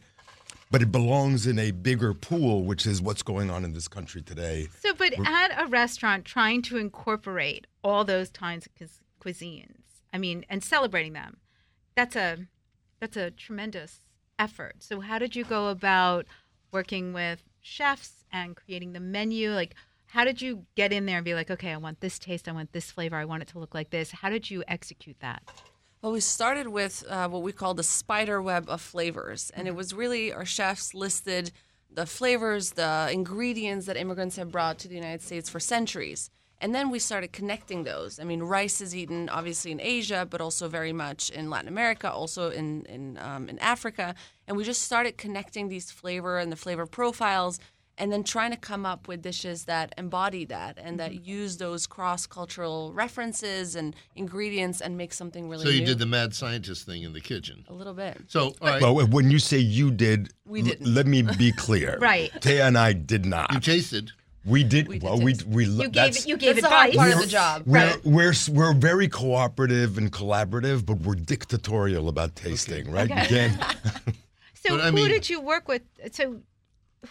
[0.71, 4.23] But it belongs in a bigger pool, which is what's going on in this country
[4.23, 4.69] today.
[4.81, 9.83] So, but at a restaurant, trying to incorporate all those kinds of cuisines,
[10.15, 11.37] I mean, and celebrating them,
[11.95, 12.47] that's a
[13.01, 14.01] that's a tremendous
[14.43, 14.77] effort.
[14.81, 16.27] So, how did you go about
[16.73, 19.53] working with chefs and creating the menu?
[19.53, 19.75] Like,
[20.07, 22.53] how did you get in there and be like, okay, I want this taste, I
[22.53, 24.11] want this flavor, I want it to look like this?
[24.11, 25.43] How did you execute that?
[26.03, 29.77] Well, we started with uh, what we call the spider web of flavors, and it
[29.77, 31.53] was really our chefs listed
[31.95, 36.31] the flavors, the ingredients that immigrants have brought to the United States for centuries.
[36.63, 38.21] And then we started connecting those.
[38.21, 42.09] I mean, rice is eaten obviously in Asia, but also very much in Latin America,
[42.21, 44.15] also in in, um, in Africa.
[44.47, 47.59] And we just started connecting these flavor and the flavor profiles
[47.99, 51.39] and then trying to come up with dishes that embody that and that Mm-hmm.
[51.41, 55.87] use those cross cultural references and ingredients and make something really So you new.
[55.87, 57.65] did the mad scientist thing in the kitchen.
[57.69, 58.17] a little bit.
[58.29, 60.87] So, all right, Well, when you say you did, We didn't.
[60.99, 61.99] let me be clear.
[62.01, 62.33] Right.
[62.41, 63.53] Téa and I did not.
[63.53, 64.13] you tasted.
[64.45, 64.89] We did.
[64.89, 65.47] We did well, we taste.
[65.47, 67.05] we You gave that's- you gave That's the hard advice.
[67.13, 67.63] part of the job.
[67.65, 68.05] We're, Right.
[68.05, 73.09] we're s- we're very cooperative and collaborative, but we're dictatorial about tasting, right?
[73.09, 73.61] You can't.
[74.65, 75.83] So But I who mean- did you work with?
[76.13, 76.41] So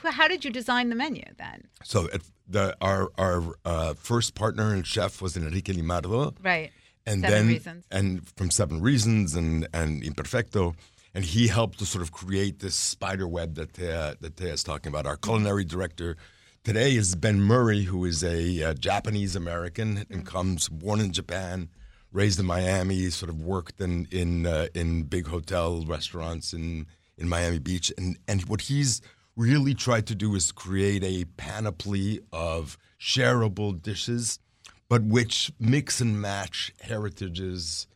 [0.04, 1.68] how did you design the menu then?
[1.84, 6.72] So at the our our uh, first partner and chef was Enrique Limardo, Right.
[7.06, 7.86] and Seven then Reasons.
[7.92, 10.76] and from Seven Reasons and and Imperfecto,
[11.16, 14.64] and he helped to sort of create this spider web that Téa, that Téa is
[14.64, 15.06] talking about.
[15.06, 16.18] Our culinary director
[16.64, 21.70] today is Ben Murray, who is a uh, Japanese American and comes born in Japan,
[22.12, 26.86] raised in Miami, sort of worked in in uh, in big hotel restaurants in
[27.18, 29.02] in Miami Beach, and and what he's
[29.36, 34.40] really tried to do is create a panoply of shareable dishes,
[34.88, 37.88] but which mix and match heritages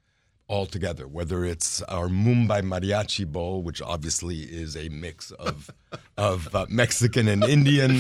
[0.48, 1.08] all together.
[1.08, 5.70] Whether it's our Mumbai mariachi bowl, which obviously is a mix of
[6.18, 8.00] of uh, Mexican and Indian.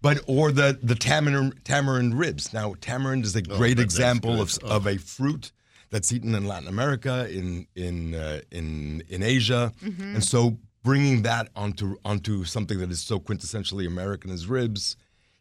[0.00, 2.52] But or the the tamarind tamarind ribs.
[2.52, 5.52] Now tamarind is a great that- example of of a fruit
[5.90, 11.50] that's eaten in Latin America, in in uh, in in Asia, and so bringing that
[11.54, 14.96] onto onto something that is so quintessentially American as ribs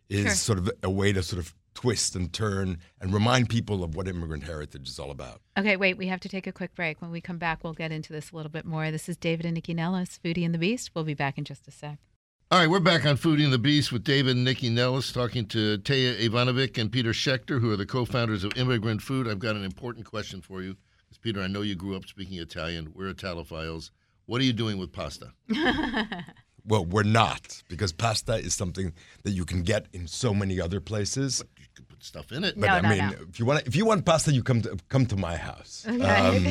[0.10, 0.36] is Sure.
[0.36, 4.08] sort of a way to sort of twist and turn and remind people of what
[4.08, 5.42] immigrant heritage is all about.
[5.58, 7.02] Okay, wait, we have to take a quick break.
[7.02, 8.92] When we come back, we'll get into this a little bit more.
[8.92, 10.92] This is David and Nycci Nellis, Foodie and the Beast.
[10.94, 11.98] We'll be back in just a sec.
[12.50, 15.46] All right, we're back on Foodie and the Beast with David and Nycci Nellis talking
[15.48, 19.28] to Téa Ivanovic and Peter Schechter, who are the co-founders of Immigrant Food.
[19.28, 20.74] I've got an important question for you.
[21.10, 22.92] 'Cause, Peter, I know you grew up speaking Italian.
[22.94, 23.92] We're Italophiles.
[24.26, 25.32] What are you doing with pasta?
[26.64, 30.80] Well, we're not because pasta is something that you can get in so many other
[30.80, 31.44] places.
[32.02, 32.60] You could put stuff in it.
[32.60, 33.28] But No, I no, mean, no.
[33.30, 35.86] if you want if you want pasta, you come to come to my house.
[35.90, 36.00] Um,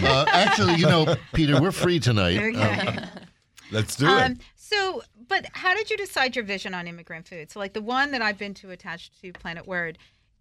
[0.04, 2.38] Uh, actually, you know, Peter, we're free tonight.
[2.56, 3.06] Um,
[3.72, 4.38] let's do Um, it.
[4.56, 7.50] so, but how did you decide your vision on immigrant food?
[7.50, 9.98] So, like the one that I've been to attached to Planet Word,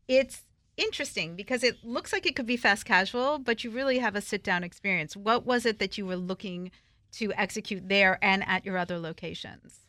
[0.08, 0.44] it's
[0.78, 4.22] interesting because it looks like it could be fast casual, but you really have a
[4.22, 5.16] sit down experience.
[5.16, 6.72] What was it that you were looking
[7.14, 9.80] to execute there and at your other locations?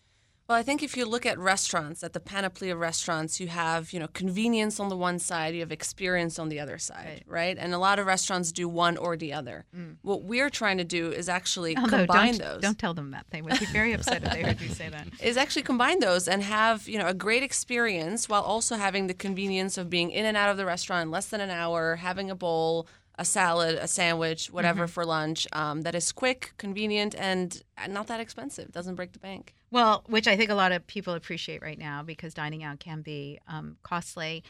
[0.51, 3.93] Well, I think if you look at restaurants, at the panoply of restaurants, you have,
[3.93, 7.57] you know, convenience on the one side, you have experience on the other side, right?
[7.57, 9.65] And a lot of restaurants do one or the other.
[10.03, 12.63] What we're trying to do is actually Although, combine don't, those.
[12.63, 13.27] don't tell them that.
[13.31, 15.07] They would be very upset if they heard you say that.
[15.23, 19.15] is actually combine those and have you know a great experience while also having the
[19.15, 22.29] convenience of being in and out of the restaurant in less than an hour, having
[22.29, 27.63] a bowl, a salad, a sandwich, whatever for lunch um, that is quick, convenient, and
[27.89, 28.73] not that expensive.
[28.73, 29.55] Doesn't break the bank.
[29.71, 33.03] Well, which I think a lot of people appreciate right now because dining out can
[33.03, 34.43] be um, costly.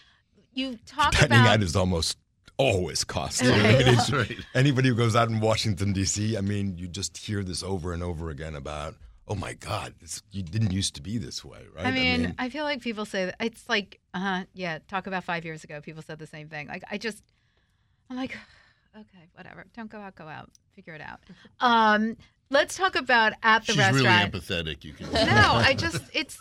[0.52, 2.18] You talk Dining about out is almost
[2.56, 3.48] always costly.
[3.50, 3.60] Right.
[3.60, 4.36] I mean, That's right.
[4.54, 8.02] Anybody who goes out in Washington D.C., I mean, you just hear this over and
[8.02, 8.96] over again about,
[9.28, 11.86] oh my God, this, you didn't used to be this way, right?
[11.86, 15.44] I mean, I feel like people say that it's like, uh, yeah, talk about five
[15.44, 15.80] years ago.
[15.80, 16.68] People said the same thing.
[16.68, 17.22] Like, I just,
[18.08, 18.36] I'm like,
[18.96, 19.66] okay, whatever.
[19.74, 20.50] Don't go out, go out.
[20.74, 21.20] Figure it out.
[21.60, 22.16] Um,
[22.50, 24.34] let's talk about at the She's restaurant.
[24.34, 24.84] really empathetic.
[24.84, 25.06] You can.
[25.06, 26.38] Say No, I just, it's,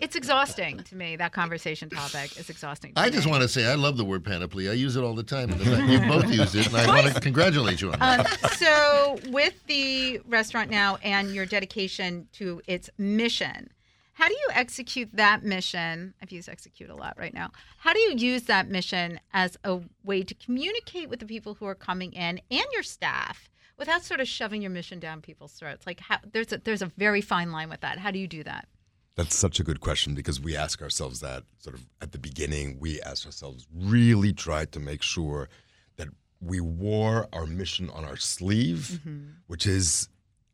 [0.00, 1.16] it's exhausting to me.
[1.16, 2.94] That conversation topic is exhausting.
[2.94, 4.68] To I just want to say I love the word panoply.
[4.68, 5.50] I use it all the time.
[5.52, 8.42] And the fact you both use it, and I want to congratulate you on that.
[8.44, 13.70] Um, so, with the restaurant now and your dedication to its mission,
[14.14, 16.14] how do you execute that mission?
[16.22, 17.50] I've used execute a lot right now.
[17.78, 21.66] How do you use that mission as a way to communicate with the people who
[21.66, 25.86] are coming in and your staff without sort of shoving your mission down people's throats?
[25.86, 27.98] Like, how, there's a, there's a very fine line with that.
[27.98, 28.68] How do you do that?
[29.16, 32.78] That's such a good question because we ask ourselves that sort of at the beginning.
[32.80, 35.48] We asked ourselves, really tried to make sure
[35.96, 36.08] that
[36.40, 39.20] we wore our mission on our sleeve, mm-hmm.
[39.46, 40.08] which is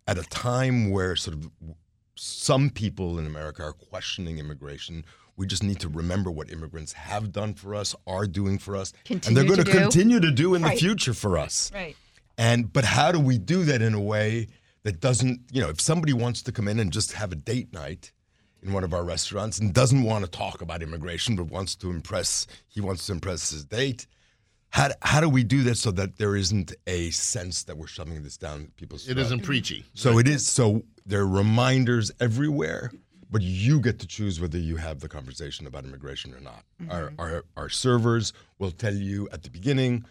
[0.06, 1.50] at a time where sort of
[2.16, 5.06] some people in America are questioning immigration.
[5.36, 8.92] We just need to remember what immigrants have done for us, are doing for us,
[9.08, 10.74] and they're going to to continue to do in Right.
[10.74, 11.72] the future for us.
[11.72, 11.96] Right.
[12.40, 14.48] And but how do we do that in a way
[14.82, 17.70] that doesn't, you know, if somebody wants to come in and just have a date
[17.74, 18.12] night
[18.62, 21.90] in one of our restaurants and doesn't want to talk about immigration but wants to
[21.90, 24.06] impress he wants to impress his date,
[24.70, 28.22] how how do we do that so that there isn't a sense that we're shoving
[28.22, 29.84] this down people's It isn't preachy.
[29.92, 32.90] So it is so there are reminders everywhere,
[33.30, 36.64] but you get to choose whether you have the conversation about immigration or not.
[36.80, 36.90] Mm-hmm.
[36.90, 40.06] Our, our our servers will tell you at the beginning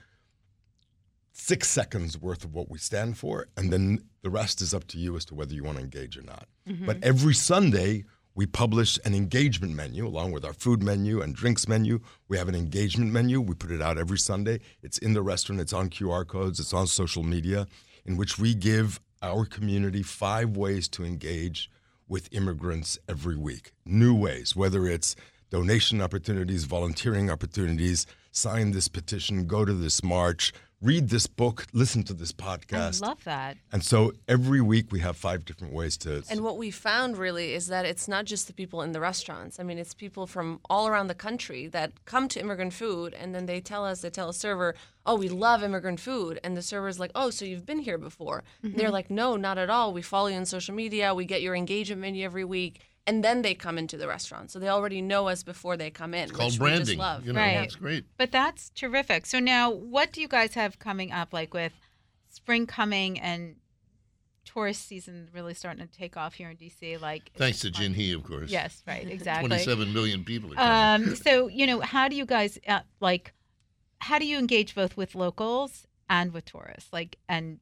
[1.40, 4.98] six seconds worth of what we stand for, and then the rest is up to
[4.98, 6.48] you as to whether you want to engage or not.
[6.68, 6.86] Mm-hmm.
[6.86, 8.04] But every Sunday
[8.40, 12.00] We publish an engagement menu along with our food menu and drinks menu.
[12.30, 13.42] We have an engagement menu.
[13.42, 14.62] We put it out every Sunday.
[14.82, 17.68] It's in the restaurant, it's on QR codes, it's on social media,
[18.06, 21.70] in which we give our community five ways to engage
[22.08, 23.74] with immigrants every week.
[23.86, 25.18] New ways, whether it's
[25.50, 32.04] donation opportunities, volunteering opportunities, sign this petition, go to this march, read this book, listen
[32.04, 33.04] to this podcast.
[33.04, 33.58] I love that.
[33.72, 36.24] And so every week we have five different ways to.
[36.30, 39.60] And what we found really is that it's not just the people in the restaurants.
[39.60, 43.36] I mean, it's people from all around the country that come to immigrant food and
[43.36, 46.40] then they tell us, they tell a server, oh, we love immigrant food.
[46.44, 48.44] And the server's like, oh, so you've been here before.
[48.64, 48.78] Mm-hmm.
[48.78, 49.92] They're like, no, not at all.
[49.92, 51.14] We follow you on social media.
[51.14, 52.82] We get your engagement menu every week.
[53.08, 54.52] And then they come into the restaurant.
[54.52, 56.24] So they already know us before they come in.
[56.24, 57.00] It's called which we just branding.
[57.00, 57.26] love.
[57.26, 57.56] You know, Right.
[57.56, 58.06] that's great.
[58.18, 59.26] But that's terrific.
[59.26, 61.34] So now, what do you guys have coming up?
[61.34, 61.74] Like with
[62.30, 63.56] spring coming and
[64.46, 67.00] tourist season really starting to take off here in DC.
[67.02, 68.50] Like Thanks to Jinhee, of course.
[68.52, 69.48] Yes, right, exactly.
[69.48, 70.96] 27 million people are.
[70.96, 73.34] Um, so you know, how do you guys uh, like?
[74.02, 76.94] How do you engage both with locals and with tourists?
[76.94, 77.60] Like, and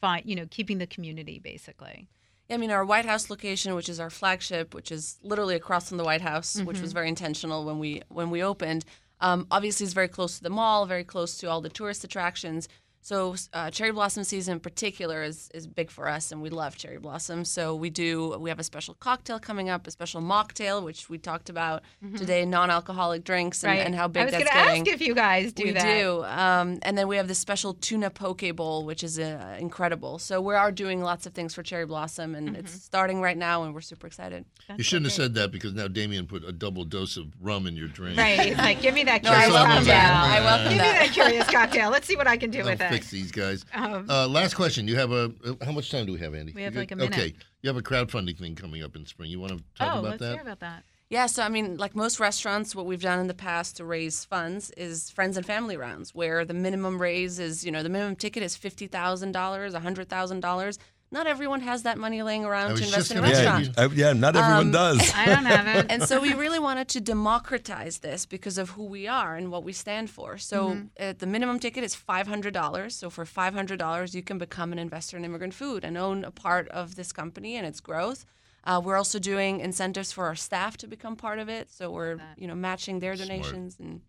[0.00, 2.08] find you know, keeping the community basically.
[2.50, 5.98] I mean, our White House location, which is our flagship, which is literally across from
[5.98, 6.82] the White House, which Mm-hmm.
[6.82, 8.84] was very intentional when we when we opened.
[9.20, 12.68] Um, obviously, it's very close to the mall, very close to all the tourist attractions.
[13.02, 16.76] So, uh, cherry blossom season in particular is, is big for us, and we love
[16.76, 17.46] cherry blossom.
[17.46, 21.16] So, we do we have a special cocktail coming up, a special mocktail, which we
[21.16, 21.82] talked about
[22.16, 24.34] today, non-alcoholic drinks, and, and how big Mm-hmm.
[24.34, 24.82] I was that's gonna getting.
[24.88, 25.98] ask if you guys do we that.
[25.98, 26.24] do.
[26.24, 30.18] Um, and then we have the special tuna poke bowl, which is uh, incredible.
[30.18, 32.78] So we are doing lots of things for Cherry Blossom, and it's Mm-hmm.
[32.80, 34.44] starting right now, and we're super excited.
[34.76, 37.76] you shouldn't have said that because now Dameain put a double dose of rum in
[37.76, 38.18] your drink.
[38.18, 38.38] Right.
[38.40, 39.84] He's like, give me that No, I curious welcome cocktail.
[39.94, 40.24] that.
[40.36, 40.98] I welcome Give me that.
[41.06, 41.90] that curious cocktail.
[41.90, 42.89] Let's see what I can do with it.
[42.90, 43.64] Fix these guys.
[43.74, 44.86] Um, Uh, last question.
[44.88, 46.52] You have a uh, how much time do we have, Andy?
[46.52, 46.98] We have You like good?
[46.98, 47.18] a minute.
[47.18, 49.30] Okay, you have a crowdfunding thing coming up in spring.
[49.30, 50.32] You want to talk oh, about let's that?
[50.32, 50.84] hear about that.
[51.10, 54.24] Yeah, so I mean, like most restaurants, what we've done in the past to raise
[54.24, 58.14] funds is friends and family rounds, where the minimum raise is, you know, the minimum
[58.14, 60.78] ticket is fifty thousand dollars, hundred thousand dollars.
[61.12, 63.70] Not everyone has that money laying around to invest in a restaurant.
[63.76, 65.12] Yeah, yeah, not everyone Um, does.
[65.14, 65.86] I don't have it.
[65.92, 69.64] and so we really wanted to democratize this because of who we are and what
[69.64, 70.38] we stand for.
[70.38, 70.86] So Mm-hmm.
[71.04, 72.94] uh, the minimum ticket is five hundred dollars.
[72.94, 76.24] So for five hundred dollars, you can become an investor in immigrant food and own
[76.24, 78.24] a part of this company and its growth.
[78.62, 81.70] Uh, we're also doing incentives for our staff to become part of it.
[81.72, 84.00] So we're you know matching their donations and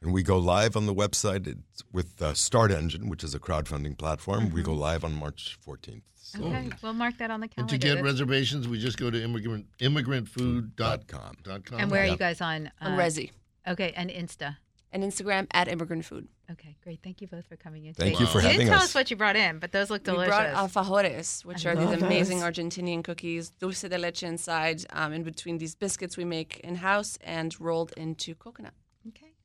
[0.00, 3.98] And we go live on the website it's with uh, StartEngine, which is a crowdfunding
[3.98, 4.50] platform.
[4.50, 6.02] We go live on March 14th.
[6.14, 7.78] So Okay, we'll mark that on the And calendar.
[7.78, 11.36] to get reservations, we just go to immigrant immigrantfood dot com.
[11.42, 12.12] dot and where are Yeah.
[12.12, 12.70] you guys on?
[12.80, 13.30] on uh, Resy
[13.66, 14.56] Okay, and Insta.
[14.92, 16.28] and Instagram at immigrant food.
[16.50, 17.00] Okay, great.
[17.02, 17.94] Thank you both for coming in.
[17.94, 18.24] Thank today.
[18.24, 18.90] you for you having didn't tell us.
[18.90, 20.26] us what you brought in, but those look delicious.
[20.26, 22.48] We brought alfajores, which I are these amazing those.
[22.50, 27.18] Argentinian cookies, dulce de leche inside, um, in between these biscuits we make in house
[27.22, 28.74] and rolled into coconut.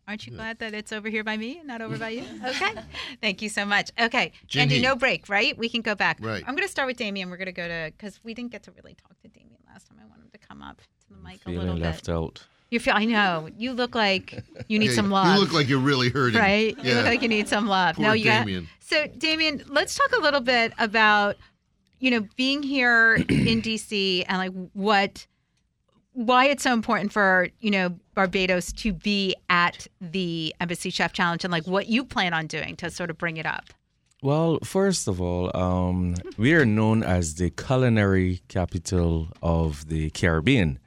[0.05, 0.11] Okay.
[0.11, 2.23] Aren't you glad that it's over here by me and not over by you?
[2.45, 2.73] Okay.
[3.21, 3.89] Thank you so much.
[3.99, 4.31] Okay.
[4.55, 4.81] Andy, Ginny.
[4.81, 5.57] no break, right?
[5.57, 6.17] We can go back.
[6.21, 6.43] Right.
[6.45, 7.29] I'm going to start with Dameain.
[7.29, 9.87] We're going to go to, because we didn't get to really talk to Dameain last
[9.87, 9.97] time.
[10.01, 11.85] I want him to come up to the mic a little Feeling bit.
[11.85, 12.45] left out.
[12.69, 13.47] You feel, I know.
[13.57, 15.35] You look like you need Yeah, some love.
[15.35, 16.39] You look like you're really hurting.
[16.39, 16.75] right?
[16.79, 16.83] Yeah.
[16.83, 17.95] You look like you need some love.
[17.95, 18.61] Poor no, you Dameain.
[18.61, 18.69] got.
[18.81, 21.37] So, Dameain, let's talk a little bit about,
[21.99, 25.27] you know, being here in DC and like what,
[26.13, 31.43] why it's so important for you know Barbados to be at the Embassy Chef Challenge
[31.43, 33.65] and like what you plan on doing to sort of bring it up.
[34.21, 40.79] Well, first of all, um, we are known as the culinary capital of the Caribbean.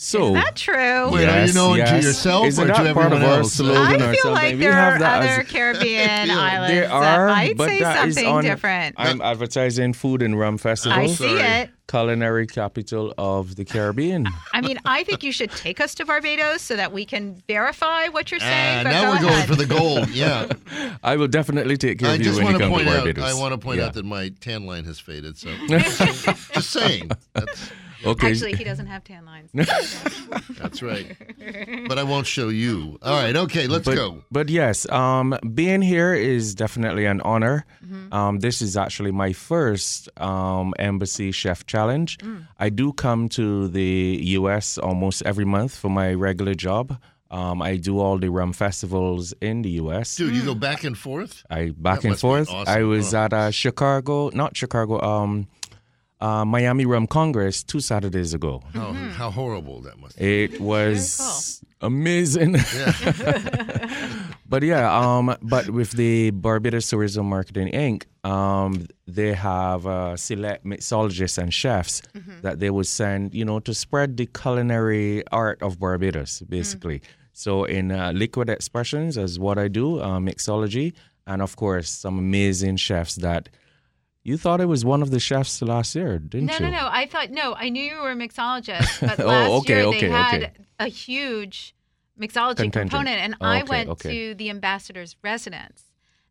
[0.00, 1.10] So, Is that true?
[1.10, 3.38] Wait, are you Yes, known to yourself Isn't or to that part of everyone our
[3.38, 3.54] else?
[3.54, 4.32] slogan I or feel something?
[4.32, 8.06] like there are that as- other Caribbean Yeah, islands There that might but say that
[8.06, 8.44] is something on.
[8.44, 8.94] different.
[8.96, 10.96] I'm advertising food and rum festival.
[10.96, 11.40] I see sorry.
[11.40, 11.70] it.
[11.88, 14.28] Culinary capital of the Caribbean.
[14.52, 18.08] I mean, I think you should take us to Barbados so that we can verify
[18.08, 18.80] what you're saying.
[18.80, 19.48] Ah, but now go we're going ahead.
[19.48, 20.08] for the gold.
[20.10, 20.46] Yeah.
[21.02, 22.96] I will definitely take care I of you when you come to point out.
[23.04, 23.24] Barbados.
[23.24, 23.86] I want to point Yeah.
[23.86, 25.38] out that my tan line has faded.
[25.38, 27.10] So just saying.
[27.32, 27.70] That's,
[28.04, 28.30] Okay.
[28.30, 29.50] Actually, he doesn't have tan lines.
[30.58, 31.16] that's right.
[31.88, 32.98] But I won't show you.
[33.02, 33.34] All right.
[33.34, 33.66] Okay.
[33.66, 34.22] Let's but, go.
[34.30, 37.64] But yes, um, being here is definitely an honor.
[38.12, 42.18] Um, this is actually my first um, embassy chef challenge.
[42.58, 44.76] I do come to the U.S.
[44.78, 46.98] almost every month for my regular job.
[47.30, 50.16] Um, I do all the rum festivals in the U.S.
[50.16, 51.44] Dude, you go back and forth?
[51.50, 52.48] I back That and forth.
[52.50, 52.74] awesome.
[52.74, 53.18] I was Oh.
[53.24, 55.46] at uh, Chicago, not Chicago, um,
[56.20, 58.62] uh, Miami Rum Congress two Saturdays ago.
[58.74, 60.44] How, how horrible that must be.
[60.44, 62.52] It was amazing.
[64.48, 70.64] but yeah, um, but with the Barbados Tourism Marketing Inc., um, they have uh, select
[70.64, 72.40] mixologists and chefs Mm-hmm.
[72.42, 77.00] that they would send, you know, to spread the culinary art of Barbados, basically.
[77.32, 80.94] So in uh, liquid expressions is what I do, uh, mixology,
[81.26, 83.48] and of course some amazing chefs that
[84.28, 86.60] you thought it was one of the chefs last year, didn't No, you?
[86.66, 86.76] no, no.
[86.82, 86.88] No.
[86.90, 87.54] I thought no.
[87.54, 90.52] I knew you were a mixologist, but Oh, last okay, year okay, they had okay.
[90.78, 91.74] a huge
[92.20, 92.90] mixology Contingent.
[92.90, 95.82] component, and I Okay, went to the ambassador's residence,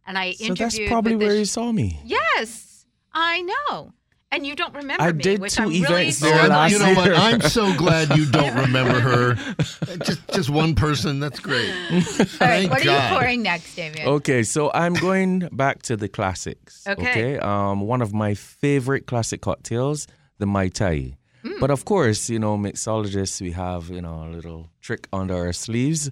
[0.06, 0.72] and I So interviewed.
[0.72, 2.00] So that's probably where you saw me.
[2.06, 3.94] Yes, I know.
[4.32, 6.80] And you don't remember I me, did which two I'm really events there last you
[6.80, 7.14] know what?
[7.14, 9.36] I'm so glad you don't remember her.
[10.04, 11.22] Just just one person.
[11.22, 11.70] That's great.
[11.92, 14.06] All right, Thank what are you pouring next, David?
[14.06, 16.86] Okay, so I'm going back to the classics.
[16.86, 17.40] Okay.
[17.40, 20.08] Um, one of my favorite classic cocktails,
[20.40, 21.18] the Mai Tai.
[21.44, 21.60] Hmm.
[21.62, 25.54] But of course, you know, mixologists, we have, you know, a little trick under our
[25.54, 26.10] sleeves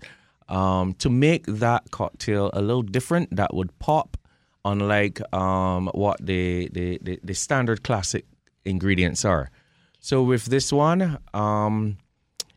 [0.47, 4.17] um, to make that cocktail a little different that would pop,
[4.65, 8.25] unlike um, what the, the, the, the standard classic
[8.65, 9.49] ingredients are.
[9.99, 11.97] So with this one, um,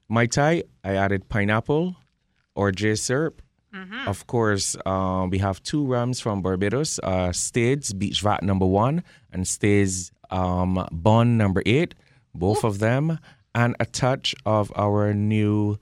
[0.08, 1.96] Mai Tai, I added pineapple,
[2.54, 3.42] orgeat syrup,
[4.06, 9.04] of course, um, we have two rums from Barbados, uh, Stades Beach Vat number one
[9.32, 11.94] and Stades um, Bond number eight,
[12.34, 13.18] both of them,
[13.54, 15.78] and a touch of our new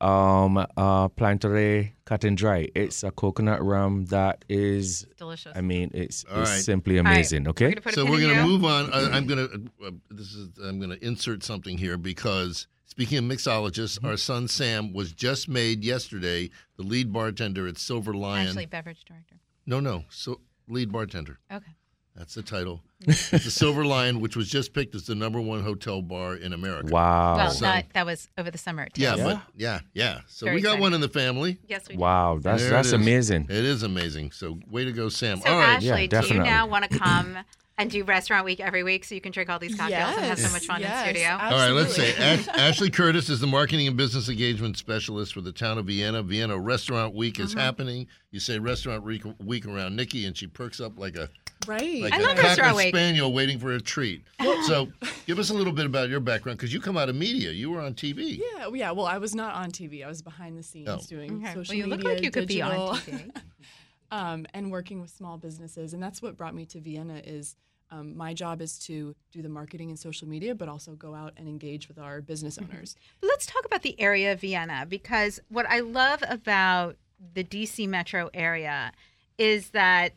[0.00, 2.68] um, uh, Planteray Cut and Dry.
[2.74, 5.52] It's a coconut rum that is, Delicious.
[5.56, 6.60] I mean, it's, All it's right.
[6.60, 7.68] simply amazing, we're okay?
[7.70, 8.46] gonna put a So we're going to you.
[8.46, 8.92] move on.
[8.92, 9.86] I, I'm going to.
[9.86, 10.48] Uh, this is.
[10.62, 15.48] I'm going to insert something here because speaking of mixologists, our son Sam was just
[15.48, 18.46] made yesterday the lead bartender at Silver Lion.
[18.48, 19.36] Actually, beverage director.
[19.66, 20.04] no, no.
[20.10, 21.38] So lead bartender.
[21.52, 21.72] Okay.
[22.14, 22.82] That's the title.
[23.06, 26.52] It's the Silver Lion, which was just picked as the number one hotel bar in
[26.52, 26.88] America.
[26.92, 27.36] Wow.
[27.36, 28.88] Well, So- that that was over the summer.
[28.92, 29.02] Too.
[29.02, 29.24] Yeah, Yeah?
[29.24, 30.20] but yeah, yeah.
[30.26, 30.82] So Very we got exciting.
[30.82, 31.58] one in the family.
[31.68, 32.00] Yes, we did.
[32.00, 32.92] wow, that's, There it that's is.
[32.94, 33.44] amazing.
[33.48, 34.32] It is amazing.
[34.32, 35.40] So way to go, Sam.
[35.40, 35.80] So All right.
[35.80, 37.38] Yeah, Ashley, do you now want to come
[37.80, 40.38] and do restaurant week every week so you can drink all these cocktails and have
[40.40, 41.28] so much fun yes, in studio?
[41.28, 41.56] Absolutely.
[41.56, 42.16] All right, let's say.
[42.16, 46.24] Ash- Ashley Curtis is the marketing and business engagement specialist for the town of Vienna.
[46.24, 47.60] Vienna Restaurant Week is Mm-hmm.
[47.60, 48.06] happening.
[48.32, 51.30] You say Restaurant Week, week around Nycci, and she perks up like a
[51.68, 52.02] right.
[52.02, 52.87] like I a love Restaurant Week.
[52.88, 54.22] Spaniel waiting for a treat.
[54.66, 54.88] so,
[55.26, 57.50] give us a little bit about your background because you come out of media.
[57.50, 58.38] You were on TV.
[58.38, 58.90] yeah, yeah.
[58.90, 60.04] Well, I was not on TV.
[60.04, 61.00] I was behind the scenes Oh.
[61.08, 61.54] doing Okay.
[61.54, 63.36] social Well, you look media, like you could be on digital, TV.
[64.10, 65.92] um, and working with small businesses.
[65.94, 67.20] And that's what brought me to Vienna.
[67.24, 67.56] Is
[67.90, 71.32] um, my job is to do the marketing and social media, but also go out
[71.36, 72.96] and engage with our business owners.
[73.22, 76.96] Let's talk about the area of Vienna because what I love about
[77.34, 78.92] the DC metro area
[79.38, 80.12] is that,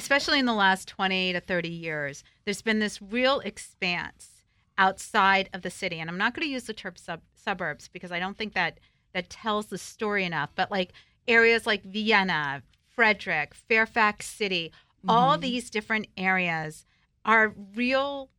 [0.00, 4.42] especially in the last 20 to 30 years, there's been this real expanse
[4.78, 6.00] outside of the city.
[6.00, 8.80] And I'm not going to use the term sub- suburbs because I don't think that
[9.12, 10.50] that tells the story enough.
[10.54, 10.92] But like
[11.28, 14.72] areas like Vienna, Frederick, Fairfax City,
[15.06, 16.86] all these different areas
[17.24, 18.30] are real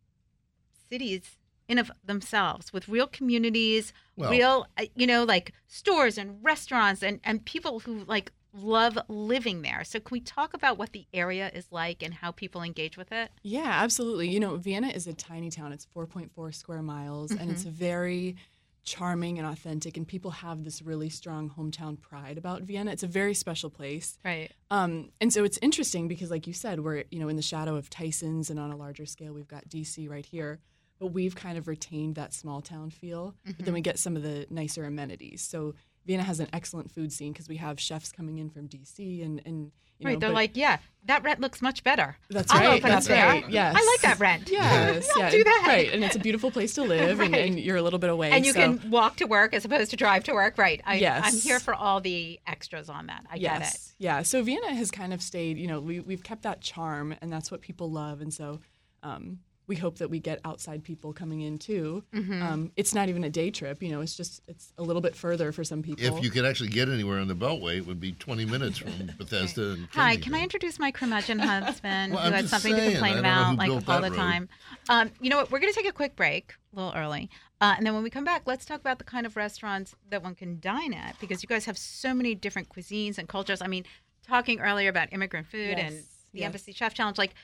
[0.90, 1.38] cities
[1.68, 7.02] in of themselves with real communities, Well- real uh, you know like stores and restaurants
[7.04, 9.84] and and people who like love living there.
[9.84, 13.12] So can we talk about what the area is like and how people engage with
[13.12, 13.32] it?
[13.44, 14.30] Yeah, absolutely.
[14.30, 15.72] You know, Vienna is a tiny town.
[15.72, 17.52] It's 4.4 square miles, and Mm-hmm.
[17.52, 18.36] it's very
[18.84, 19.96] charming and authentic.
[19.96, 22.92] And people have this really strong hometown pride about Vienna.
[22.92, 24.18] It's a very special place.
[24.26, 24.52] Right.
[24.72, 27.76] Um, and so it's interesting because, like you said, we're you know in the shadow
[27.76, 30.60] of Tyson's, and on a larger scale, we've got DC right here.
[31.00, 33.36] But we've kind of retained that small town feel.
[33.46, 33.66] But Mm-hmm.
[33.66, 35.42] then we get some of the nicer amenities.
[35.42, 35.74] So
[36.06, 39.42] Vienna has an excellent food scene because we have chefs coming in from DC, and
[39.46, 40.14] and you right.
[40.14, 42.18] know, They're but- like, yeah, that rent looks much better.
[42.30, 42.80] That's I'll right.
[42.80, 43.28] open That's up there.
[43.28, 43.48] right.
[43.50, 43.76] Yes.
[43.78, 44.50] I like that rent.
[44.50, 45.64] Yes, yeah, do that.
[45.68, 47.46] Right, and it's a beautiful place to live, and, Right.
[47.48, 48.32] and you're a little bit away.
[48.32, 50.58] And you so- can walk to work as opposed to drive to work.
[50.58, 50.82] Right.
[50.86, 51.24] I, Yes.
[51.32, 53.26] I'm here for all the extras on that.
[53.30, 53.78] I get it.
[54.00, 54.24] yeah.
[54.24, 55.58] So Vienna has kind of stayed.
[55.60, 58.60] You know, we we've kept that charm, and that's what people love, and so.
[59.04, 62.04] Um, we hope that we get outside people coming in too.
[62.14, 62.42] Mm-hmm.
[62.42, 64.02] Um, it's not even a day trip, you know.
[64.02, 66.06] It's just it's a little bit further for some people.
[66.06, 68.92] If you could actually get anywhere on the Beltway, it would be 20 minutes from
[69.18, 69.72] Bethesda.
[69.72, 72.92] And Hi, can I introduce my curmudgeon husband Well, who I'm had something saying, to
[72.98, 74.18] complain I don't know who about like all the road.
[74.18, 74.50] time?
[74.90, 75.52] Um, you know what?
[75.52, 77.30] We're going to take a quick break, a little early.
[77.62, 80.24] Uh, and then when we come back, let's talk about the kind of restaurants that
[80.24, 83.62] one can dine at because you guys have so many different cuisines and cultures.
[83.62, 83.86] I mean,
[84.28, 85.96] talking earlier about immigrant food and
[86.34, 86.46] the yes.
[86.48, 87.36] Embassy Chef Challenge, like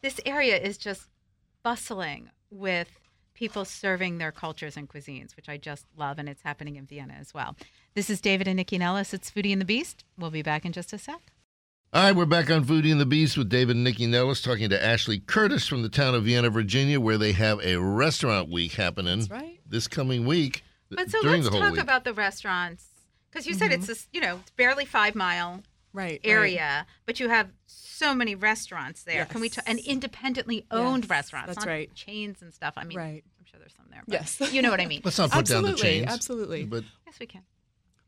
[0.00, 1.08] this area is just
[1.64, 3.00] bustling with
[3.34, 6.20] people serving their cultures and cuisines, which I just love.
[6.20, 7.56] And it's happening in Vienna as well.
[7.94, 9.12] This is David and Nycci Nellis.
[9.12, 10.04] It's Foodie and the Beast.
[10.16, 11.20] We'll be back in just a sec.
[11.92, 14.68] All right, we're back on Foodie and the Beast with David and Nycci Nellis talking
[14.70, 18.72] to Ashley Curtis from the town of Vienna, Virginia, where they have a restaurant week
[18.74, 19.60] happening That's right.
[19.66, 20.62] this coming week.
[20.90, 21.80] But so let's talk week.
[21.80, 22.84] about the restaurants
[23.30, 23.78] because you said Mm-hmm.
[23.80, 25.62] it's this, you know, it's barely five mile
[25.94, 26.20] Right, right.
[26.24, 29.24] area, but you have so many restaurants there.
[29.24, 29.54] Can we Yes.
[29.56, 31.94] t- and independently owned Yes, restaurants, that's not right.
[31.94, 32.74] chains and stuff.
[32.76, 33.24] I mean, Right.
[33.38, 34.02] I'm sure there's some there.
[34.06, 34.40] But Yes.
[34.52, 35.00] you know what I mean.
[35.04, 36.06] Let's not put down the Absolutely, chains.
[36.12, 36.64] absolutely.
[36.64, 37.42] But yes, we can.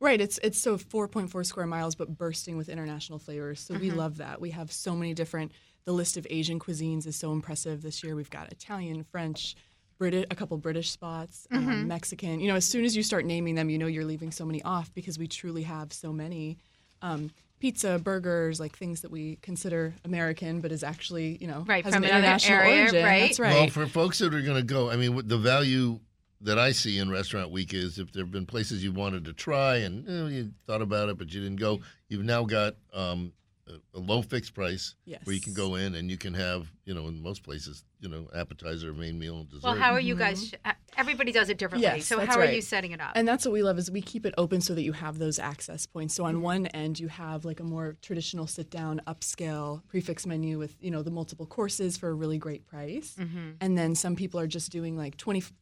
[0.01, 0.20] Right.
[0.20, 3.61] It's it's so 4.4 square miles, but bursting with international flavors.
[3.61, 4.41] So we love that.
[4.41, 5.53] We have so many different.
[5.87, 8.14] The list of Asian cuisines is so impressive this year.
[8.16, 9.55] We've got Italian, French,
[9.99, 12.41] British, a couple British spots, um, Mexican.
[12.41, 14.61] You know, as soon as you start naming them, you know you're leaving so many
[14.64, 16.59] off because we truly have so many.
[17.01, 21.85] Um, pizza, burgers, like things that we consider American, but is actually you know Right,
[21.85, 23.05] has from an international area, origin.
[23.05, 23.21] right?
[23.23, 23.55] That's right.
[23.55, 26.01] Well, for folks that are going to go, I mean, what the value
[26.43, 29.33] that I see in Restaurant Week is if there have been places you wanted to
[29.33, 32.77] try and you, know, you thought about it but you didn't go, you've now got
[32.93, 33.33] um,
[33.69, 34.95] a, a low fixed price
[35.25, 38.09] where you can go in and you can have, you know, in most places, you
[38.09, 39.64] know, appetizer, main meal, and dessert.
[39.64, 40.53] Well, how are you guys?
[40.64, 41.83] uh, Everybody does it differently.
[41.89, 43.12] Yes, so that's how are you setting it up?
[43.17, 45.39] And that's what we love is we keep it open so that you have those
[45.39, 46.14] access points.
[46.14, 50.59] So on one end you have like a more traditional sit down upscale prefix menu
[50.59, 53.14] with, you know, the multiple courses for a really great price.
[53.61, 55.53] And then some people are just doing like 25%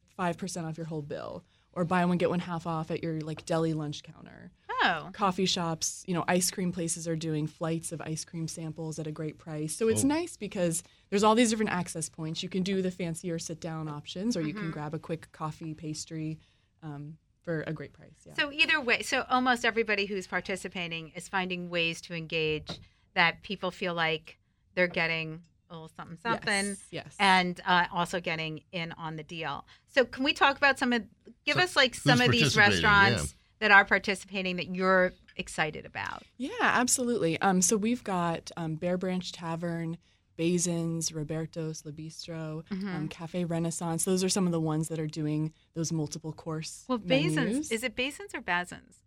[0.68, 1.44] off your whole bill
[1.76, 4.50] or buy one get one half off at your like deli lunch counter.
[4.82, 8.98] oh, Coffee shops, you know, ice cream places are doing flights of ice cream samples
[8.98, 9.74] at a great price.
[9.76, 12.42] So it's nice because there's all these different access points.
[12.42, 15.74] You can do the fancier sit down options or you can grab a quick coffee
[15.74, 16.38] pastry
[16.82, 18.10] um, for a great price.
[18.26, 18.34] Yeah.
[18.34, 22.78] so either way, so almost everybody who's participating is finding ways to engage
[23.14, 24.38] that people feel like
[24.74, 25.40] they're getting
[25.74, 26.66] a little something something.
[26.66, 27.16] Yes, yes.
[27.18, 29.66] And uh, also getting in on the deal.
[29.88, 31.02] So, can we talk about some of?
[31.44, 33.68] Give So us like some of these restaurants Yeah.
[33.68, 36.22] that are participating that you're excited about.
[36.38, 37.40] Yeah, absolutely.
[37.40, 39.98] Um, so we've got um, Bear Branch Tavern,
[40.36, 42.88] Basins, Roberto's, La Bistro, Mm-hmm.
[42.88, 44.04] um, Cafe Renaissance.
[44.04, 46.84] Those are some of the ones that are doing those multiple course.
[46.88, 47.72] Well, Basins menus.
[47.72, 49.00] is it Basins or Basin's?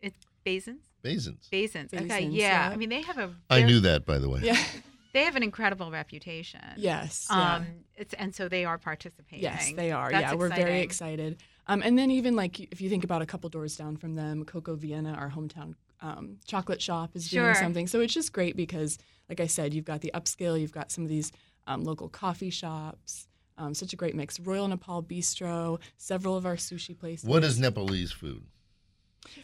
[0.00, 0.82] It's Basins.
[1.02, 1.48] Basins.
[1.50, 1.92] Basins.
[1.94, 2.68] Okay, Basins, yeah.
[2.68, 2.72] yeah.
[2.74, 3.34] I mean, they have a.
[3.50, 4.40] I they're- knew that, by the way.
[4.42, 4.58] Yeah.
[5.12, 6.60] They have an incredible reputation.
[6.76, 7.26] yes.
[7.30, 7.56] yeah.
[7.56, 9.42] Um, it's and so they are participating.
[9.42, 10.10] Yes, they are.
[10.10, 11.38] That's yeah, we're very excited.
[11.66, 14.44] Um, and then even like if you think about a couple doors down from them,
[14.44, 17.44] Coco Vienna, our hometown um, chocolate shop, is Sure.
[17.44, 17.86] doing something.
[17.86, 18.98] So it's just great because,
[19.28, 21.30] like I said, you've got the upscale, you've got some of these
[21.66, 23.28] um, local coffee shops.
[23.58, 24.40] Um, such a great mix.
[24.40, 27.28] Royal Nepal Bistro, several of our sushi places.
[27.28, 28.44] What is Nepalese food?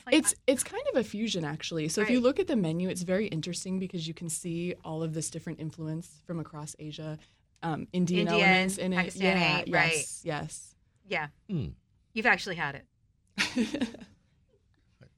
[0.07, 1.89] Like, It's it's kind of a fusion actually.
[1.89, 5.03] So if you look at the menu, it's very interesting because you can see all
[5.03, 7.19] of this different influence from across Asia,
[7.63, 8.97] um, Indian, Indian, elements in it.
[8.97, 9.93] Pakistani, yeah, right.
[9.95, 10.75] yes, yes.
[11.09, 11.27] Yeah.
[11.49, 11.69] Hmm.
[12.13, 13.89] You've actually had it.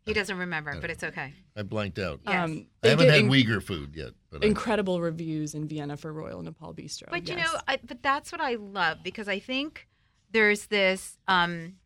[0.06, 1.32] He doesn't remember, but it's okay.
[1.56, 2.20] I blanked out.
[2.26, 2.44] Yes.
[2.44, 4.12] Um, I they haven't had in- Uyghur food yet.
[4.30, 7.10] But I- incredible reviews in Vienna for Royal Nepal Bistro.
[7.10, 9.86] But you know, I, but that's what I love because I think
[10.32, 11.76] there's this um,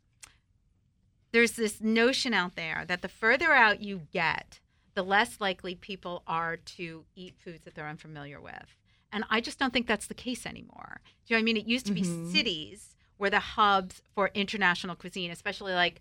[1.34, 4.60] there's this notion out there that the further out you get,
[4.94, 8.76] the less likely people are to eat foods that they're unfamiliar with.
[9.12, 11.00] And I just don't think that's the case anymore.
[11.26, 11.56] Do you know what I mean?
[11.56, 12.30] It used to be Mhm.
[12.30, 16.00] cities were the hubs for international cuisine, especially like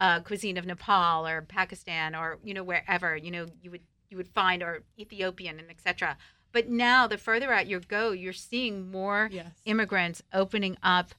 [0.00, 4.16] uh, cuisine of Nepal or Pakistan or you know wherever you know you would you
[4.16, 6.16] would find or Ethiopian and etc.
[6.50, 9.52] But now the further out you go, you're seeing more Yes.
[9.64, 11.14] immigrants opening up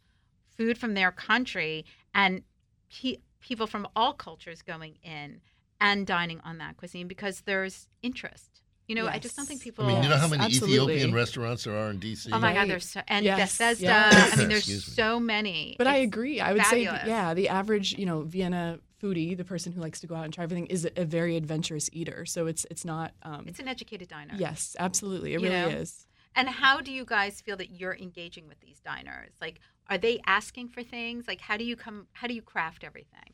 [0.57, 2.43] food from their country and
[2.91, 5.41] pe- people from all cultures going in
[5.79, 8.61] and dining on that cuisine because there's interest.
[8.87, 9.85] You know, I just don't think people.
[9.85, 10.95] I mean, you know how many absolutely.
[10.95, 12.29] Ethiopian restaurants there are in D.C.?
[12.33, 13.83] Oh my God, there's so, and Yes, Bethesda.
[13.85, 14.33] yes.
[14.33, 14.75] I mean, there's me.
[14.75, 15.75] so many.
[15.77, 16.41] But I agree.
[16.41, 17.01] I would fabulous.
[17.03, 20.25] say, yeah, the average, you know, Vienna foodie, the person who likes to go out
[20.25, 22.25] and try everything, is a, a very adventurous eater.
[22.25, 23.13] So it's it's not.
[23.23, 24.33] Um, It's an educated diner.
[24.37, 25.77] yes, absolutely, it You really know?
[25.79, 26.05] is.
[26.35, 29.31] And how do you guys feel that you're engaging with these diners?
[29.39, 31.25] Like, are they asking for things?
[31.27, 32.07] Like, how do you come?
[32.13, 33.33] How do you craft everything?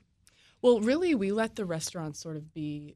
[0.61, 2.95] Well, really, we let the restaurants sort of be,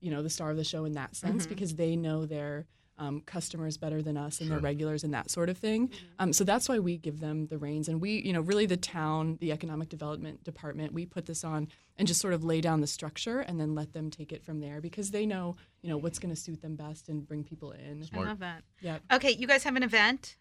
[0.00, 1.50] you know, the star of the show in that sense Mhm.
[1.50, 4.54] because they know their um, customers better than us and Sure.
[4.56, 5.90] their regulars and that sort of thing.
[6.20, 7.88] Um, so that's why we give them the reins.
[7.88, 11.66] And we, you know, really the town, the economic development department, we put this on
[11.98, 14.60] and just sort of lay down the structure and then let them take it from
[14.60, 17.72] there because they know, you know, what's going to suit them best and bring people
[17.72, 18.04] in.
[18.04, 18.26] Smart.
[18.26, 18.62] I love that.
[18.80, 19.02] Yep.
[19.14, 20.36] Okay, you guys have an event.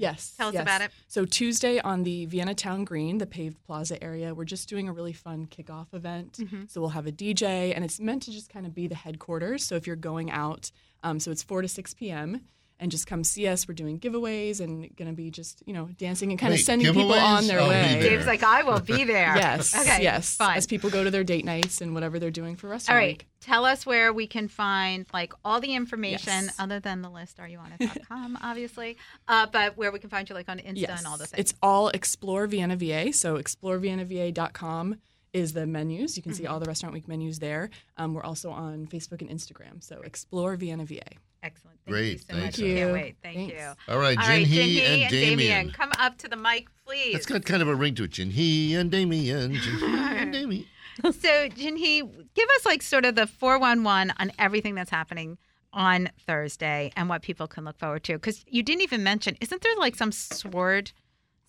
[0.00, 0.34] Yes.
[0.36, 0.62] Tell us yes.
[0.62, 0.90] about it.
[1.08, 4.92] So Tuesday on the Vienna Town Green, the paved plaza area, we're just doing a
[4.92, 6.38] really fun kickoff event.
[6.40, 6.62] Mm-hmm.
[6.68, 9.64] So we'll have a DJ, and it's meant to just kind of be the headquarters.
[9.64, 10.70] So if you're going out,
[11.02, 12.40] um, so it's 4 to 6 p.m.
[12.82, 13.68] And just come see us.
[13.68, 16.64] We're doing giveaways and going to be just, you know, dancing and kind Wait, of
[16.64, 18.00] sending people on their I'll way.
[18.00, 19.36] Dave's like, I will be there.
[19.36, 19.74] Yes.
[19.80, 20.02] Okay.
[20.02, 20.34] Yes.
[20.36, 20.56] Fine.
[20.56, 23.08] As people go to their date nights and whatever they're doing for All restaurant right.
[23.18, 23.26] week.
[23.42, 26.54] Tell us where we can find like all the information Yes.
[26.58, 28.96] other than the list Are you on areyouonit.com, obviously.
[29.28, 30.98] Uh, but where we can find you like on Insta Yes.
[31.00, 31.40] and all those things.
[31.50, 33.12] It's all Explore Vienna VA.
[33.12, 34.96] So exploreviennava.com
[35.32, 36.16] is the menus.
[36.16, 37.70] You can see all the Restaurant Week menus there.
[37.96, 39.82] Um, we're also on Facebook and Instagram.
[39.84, 41.00] So explore Vienna VA.
[41.42, 41.78] Excellent.
[41.86, 42.58] Thank Great, you so thanks.
[42.58, 42.58] much.
[42.58, 43.16] I Thank can't wait.
[43.22, 43.52] Thank Thanks.
[43.54, 43.94] you.
[43.94, 45.72] All right, All Jin right, Jinhee and and Dameain.
[45.74, 47.16] Come up to the mic, please.
[47.16, 48.10] It's got kind of a ring to it.
[48.10, 49.52] Jinhee and Dameain.
[49.54, 50.66] Jin He and Dameain.
[51.02, 52.02] so, Jinhee,
[52.34, 55.38] give us like sort of the 411 on everything that's happening
[55.72, 58.14] on Thursday and what people can look forward to.
[58.14, 60.92] Because you didn't even mention, isn't there like some sword,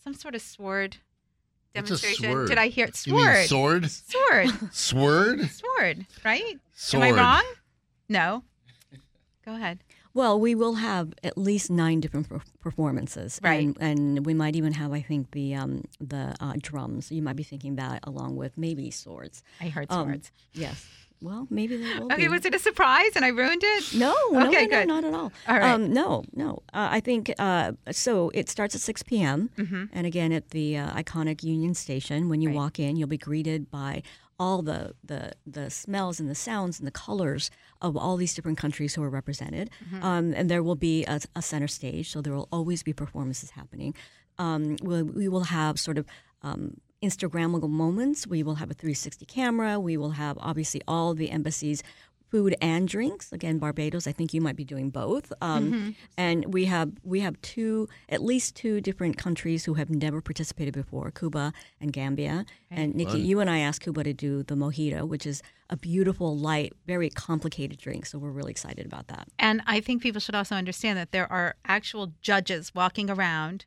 [0.03, 0.97] some sort of sword
[1.73, 2.31] What's a demonstration?
[2.31, 2.47] sword?
[2.47, 3.05] Did I hear it?
[3.05, 3.89] You mean Sword.
[3.89, 3.91] sword?
[3.91, 4.49] Sword.
[4.73, 5.49] Sword?
[5.49, 6.59] Sword, right?
[6.73, 7.03] Sword.
[7.03, 7.43] Am I wrong?
[8.07, 8.43] No.
[9.51, 9.83] Go ahead.
[10.13, 12.27] Well, we will have at least nine different
[12.61, 13.67] performances, Right.
[13.67, 13.77] And,
[14.17, 17.11] and we might even have, I think, the um, the uh, drums.
[17.11, 19.43] You might be thinking that along with maybe swords.
[19.59, 20.31] I heard Um, swords.
[20.53, 20.85] Yes.
[21.21, 22.05] Well, maybe they will.
[22.11, 22.29] okay, be.
[22.29, 23.93] was it a surprise and I ruined it?
[23.93, 24.87] No, no, Okay, no, no, good.
[24.87, 25.31] not at all.
[25.47, 25.71] All right.
[25.71, 26.63] Um, no, no.
[26.73, 28.31] Uh, I think uh, so.
[28.33, 29.49] It starts at 6 p.m.
[29.57, 29.83] Mm-hmm.
[29.93, 32.27] and again at the uh, iconic Union Station.
[32.27, 32.55] When you Right.
[32.57, 34.01] walk in, you'll be greeted by
[34.39, 37.51] all the, the the smells and the sounds and the colors
[37.81, 39.69] of all these different countries who are represented.
[39.85, 40.03] Mm-hmm.
[40.03, 43.51] Um, and there will be a, a center stage, so there will always be performances
[43.51, 43.93] happening.
[44.37, 46.05] Um, we'll, we will have sort of
[46.41, 48.27] um, Instagrammable moments.
[48.27, 49.79] We will have a 360 camera.
[49.79, 51.83] We will have obviously all the embassies
[52.31, 53.31] food and drinks.
[53.31, 54.07] Again, Barbados.
[54.07, 55.31] I think you might be doing both.
[55.41, 60.21] Um, And we have we have two, at least two different countries who have never
[60.21, 62.45] participated before: Cuba and Gambia.
[62.69, 66.37] And Nycci, you and I asked Cuba to do the mojito, which is a beautiful,
[66.37, 68.05] light, very complicated drink.
[68.05, 69.27] So we're really excited about that.
[69.37, 73.65] And I think people should also understand that there are actual judges walking around,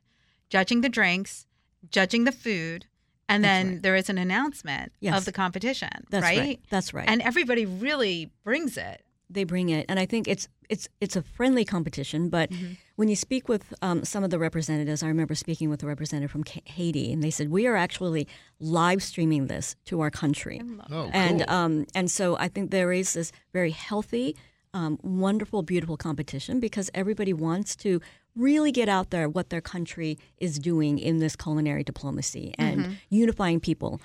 [0.49, 1.45] judging the drinks,
[1.89, 2.85] judging the food,
[3.29, 5.17] and then there is an announcement Yes.
[5.17, 6.39] of the competition, That's right?
[6.39, 6.59] right.
[6.69, 7.09] That's right.
[7.09, 9.01] And everybody really brings it.
[9.29, 12.29] they bring it, and I think it's it's it's a friendly competition.
[12.29, 12.51] But
[12.95, 16.29] when you speak with um, some of the representatives, I remember speaking with a representative
[16.31, 18.27] from Ca- Haiti, and they said we are actually
[18.59, 20.61] live streaming this to our country,
[20.91, 21.55] Oh, and cool.
[21.57, 24.35] um, and so I think there is this very healthy,
[24.75, 28.01] um, wonderful, beautiful competition because everybody wants to
[28.35, 32.93] really get out there what their country is doing in this culinary diplomacy and mm-hmm.
[33.09, 34.01] unifying people.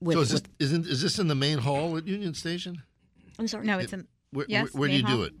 [0.00, 2.82] With, so is this, with- isn't, is this in the main hall at Union Station?
[3.38, 3.66] I'm sorry.
[3.66, 5.32] No, it's in Where, Yes, where, where do you main do it?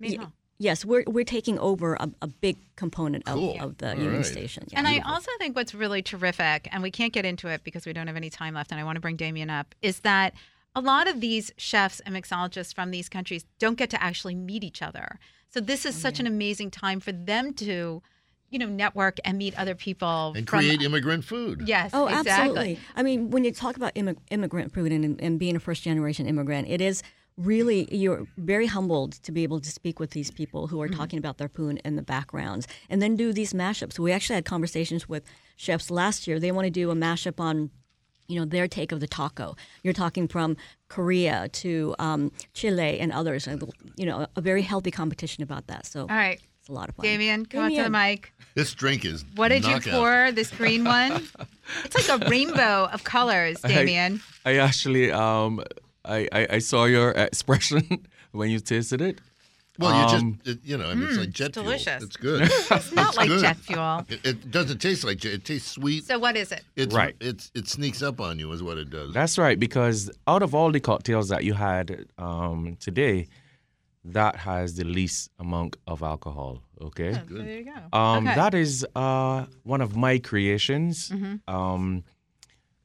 [0.00, 0.32] main Ye- hall.
[0.60, 3.56] Yes, we're we're taking over a, a big component of, Cool.
[3.60, 4.26] of the All Union right.
[4.26, 4.64] Station.
[4.66, 4.80] Yeah.
[4.80, 7.92] And I also think what's really terrific, and we can't get into it because we
[7.92, 10.34] don't have any time left, and I want to bring Dameain up, is that
[10.78, 14.62] a lot of these chefs and mixologists from these countries don't get to actually meet
[14.62, 15.18] each other.
[15.50, 16.34] So this is such an mm-hmm.
[16.34, 18.02] amazing time for them to,
[18.50, 21.64] you know, network and meet other people And from- create immigrant food.
[21.66, 22.30] Yes, oh, exactly.
[22.30, 22.78] absolutely.
[22.94, 26.26] I mean, when you talk about immig- immigrant food and, and being a first generation
[26.26, 27.02] immigrant, it is
[27.36, 30.98] really you're very humbled to be able to speak with these people who are mm-hmm.
[30.98, 33.98] talking about their food and the backgrounds, and then do these mashups.
[33.98, 35.24] We actually had conversations with
[35.56, 36.38] chefs last year.
[36.38, 37.70] They want to do a mashup on
[38.28, 39.56] you know their take of the taco.
[39.82, 40.56] You're talking from
[40.88, 43.46] Korea to um, Chile and others.
[43.46, 43.62] and,
[43.96, 45.86] You know, a very healthy competition about that.
[45.86, 47.06] So All right, it's a lot of fun.
[47.06, 48.32] Dameain, come on to the mic.
[48.54, 50.30] This drink is What did you pour?
[50.32, 51.26] This green one?
[51.84, 54.22] It's like a rainbow of colors, Dameain.
[54.46, 55.62] I actually um
[56.04, 59.20] I, I, I saw your expression when you tasted it.
[59.78, 61.84] Well, you Um, just, you know, I mean, it's like jet delicious.
[61.98, 62.02] fuel.
[62.04, 62.42] It's good.
[62.78, 63.40] It's not like good.
[63.40, 64.04] jet fuel.
[64.08, 65.32] It, it doesn't taste like jet.
[65.34, 66.04] It tastes sweet.
[66.04, 66.64] So what is it?
[66.76, 67.14] It's Right.
[67.20, 69.14] It's it sneaks up on you, is what it does.
[69.14, 73.28] That's right, because out of all the cocktails that you had um, today,
[74.04, 76.62] that has the least amount of alcohol.
[76.80, 77.12] Okay.
[77.12, 77.96] So there you go.
[77.98, 78.34] Um, Okay.
[78.34, 81.12] That is uh, one of my creations.
[81.46, 82.04] Um,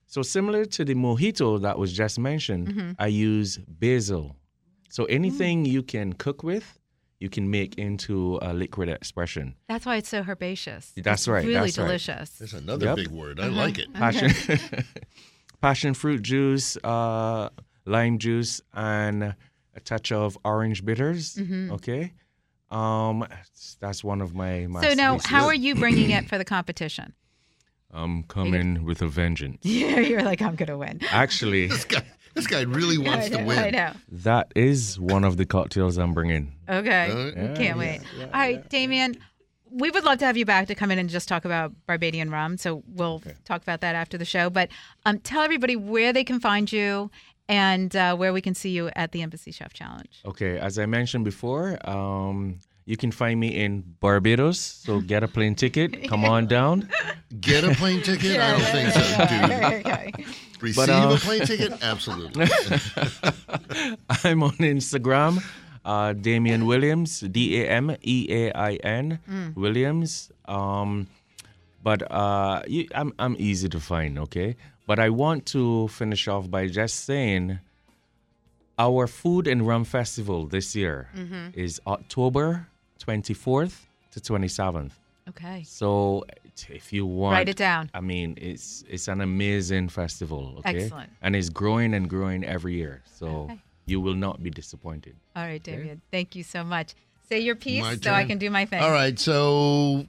[0.05, 4.35] so similar to the mojito that was just mentioned, I use basil.
[4.89, 6.77] So anything you can cook with,
[7.23, 9.55] you can make into a liquid expression.
[9.69, 10.91] That's why it's so herbaceous.
[10.97, 11.85] That's It's right, Really that's right.
[11.85, 12.29] delicious.
[12.31, 12.95] That's another Yep.
[12.97, 13.39] big word.
[13.39, 13.47] Uh-huh.
[13.47, 13.93] I like it.
[13.93, 14.29] Passion,
[15.61, 17.47] passion fruit juice, uh,
[17.85, 19.23] lime juice, and
[19.73, 21.39] a touch of orange bitters.
[21.77, 22.11] Okay.
[22.69, 23.25] Um,
[23.79, 24.67] that's one of my.
[24.67, 25.27] my So now, sweets.
[25.27, 27.13] how are you bringing it for the competition?
[27.91, 29.59] I'm coming with a vengeance.
[29.63, 30.99] Yeah, you're like, I'm gonna win.
[31.11, 32.03] Actually, This guy,
[32.33, 33.59] this guy really wants I to win.
[33.59, 33.91] I know.
[34.11, 36.53] that is one of the cocktails I'm bringing.
[36.69, 38.01] Okay, Uh, can't wait.
[38.19, 39.17] All right, Dameain,
[39.69, 42.29] we would love to have you back to come in and just talk about Barbadian
[42.29, 42.57] rum.
[42.57, 44.49] So we'll talk about that after the show.
[44.49, 44.69] But
[45.05, 47.09] um, tell everybody where they can find you
[47.49, 50.21] and uh, where we can see you at the Embassy Chef Challenge.
[50.25, 54.59] Okay, as I mentioned before, um, you can find me in Barbados.
[54.59, 56.07] So get a plane ticket.
[56.07, 56.89] Come on down.
[57.39, 58.39] Get a plane ticket?
[58.39, 59.85] I don't think so, dude.
[59.85, 60.25] okay.
[60.63, 61.73] Receive uh, a plane ticket?
[61.83, 62.45] Absolutely.
[64.23, 65.43] I'm on Instagram,
[65.85, 69.19] uh, Dameain Williams, D A M E A I N
[69.55, 70.31] Williams.
[70.45, 71.07] Um,
[71.83, 74.17] but uh, you, I'm I'm easy to find.
[74.19, 74.55] Okay,
[74.87, 77.59] But I want to finish off by just saying
[78.79, 81.59] our Food and Rum Festival this year Mm-hmm.
[81.59, 82.67] is October
[83.05, 84.91] 24th to 27th.
[85.29, 85.63] Okay.
[85.67, 86.25] So
[86.69, 87.89] if you want, Write it down.
[87.93, 90.55] I mean, it's it's an amazing festival.
[90.59, 91.09] Okay, Excellent.
[91.21, 93.01] and it's growing and growing every year.
[93.05, 93.59] So Okay.
[93.85, 95.15] you will not be disappointed.
[95.35, 96.01] All right, David.
[96.11, 96.93] Thank you so much.
[97.29, 98.81] Say your piece My so I can do my thing.
[98.83, 100.05] All right, so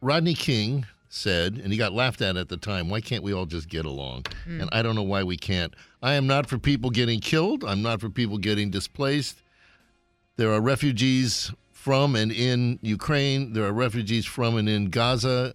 [0.00, 3.46] Rodney King said, and he got laughed at at the time, why can't we all
[3.46, 4.24] just get along?
[4.44, 4.62] Hmm.
[4.62, 5.72] And I don't know why we can't.
[6.02, 7.64] I am not for people getting killed.
[7.64, 9.42] I'm not for people getting displaced.
[10.36, 13.52] There are refugees from and in Ukraine.
[13.52, 15.54] There are refugees from and in Gaza.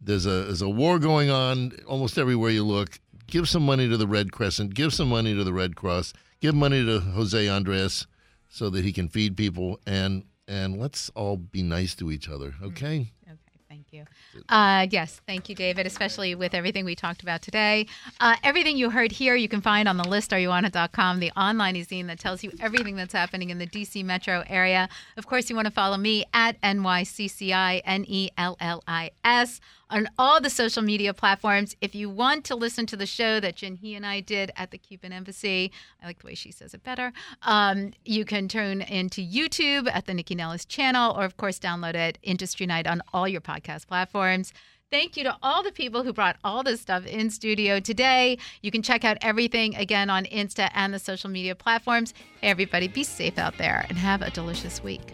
[0.00, 3.00] There's a there's a war going on almost everywhere you look.
[3.26, 4.74] Give some money to the Red Crescent.
[4.74, 6.12] Give some money to the Red Cross.
[6.40, 8.06] Give money to Jose Andres
[8.48, 12.54] so that he can feed people and and let's all be nice to each other,
[12.62, 13.10] okay?
[13.26, 14.04] Okay, thank you.
[14.48, 17.86] Uh, yes, thank you, David, especially with everything we talked about today.
[18.20, 22.06] Uh, everything you heard here, you can find on the list, areyouonit.com, the online zine
[22.08, 24.88] that tells you everything that's happening in the DC metro area.
[25.16, 29.60] Of course, you want to follow me at NYCCI, N E L L I S,
[29.90, 31.76] on all the social media platforms.
[31.80, 34.78] If you want to listen to the show that Jinhee and I did at the
[34.78, 35.72] Cuban Embassy,
[36.02, 37.12] I like the way she says it better.
[37.42, 41.94] Um, you can turn into YouTube at the Nycci Nellis channel, or of course, download
[41.94, 44.52] it Industry Night on all your podcast platforms.
[44.90, 48.38] Thank you to all the people who brought all this stuff in studio today.
[48.62, 52.14] You can check out everything again on Insta and the social media platforms.
[52.40, 55.10] Hey, everybody, be safe out there and have a delicious week.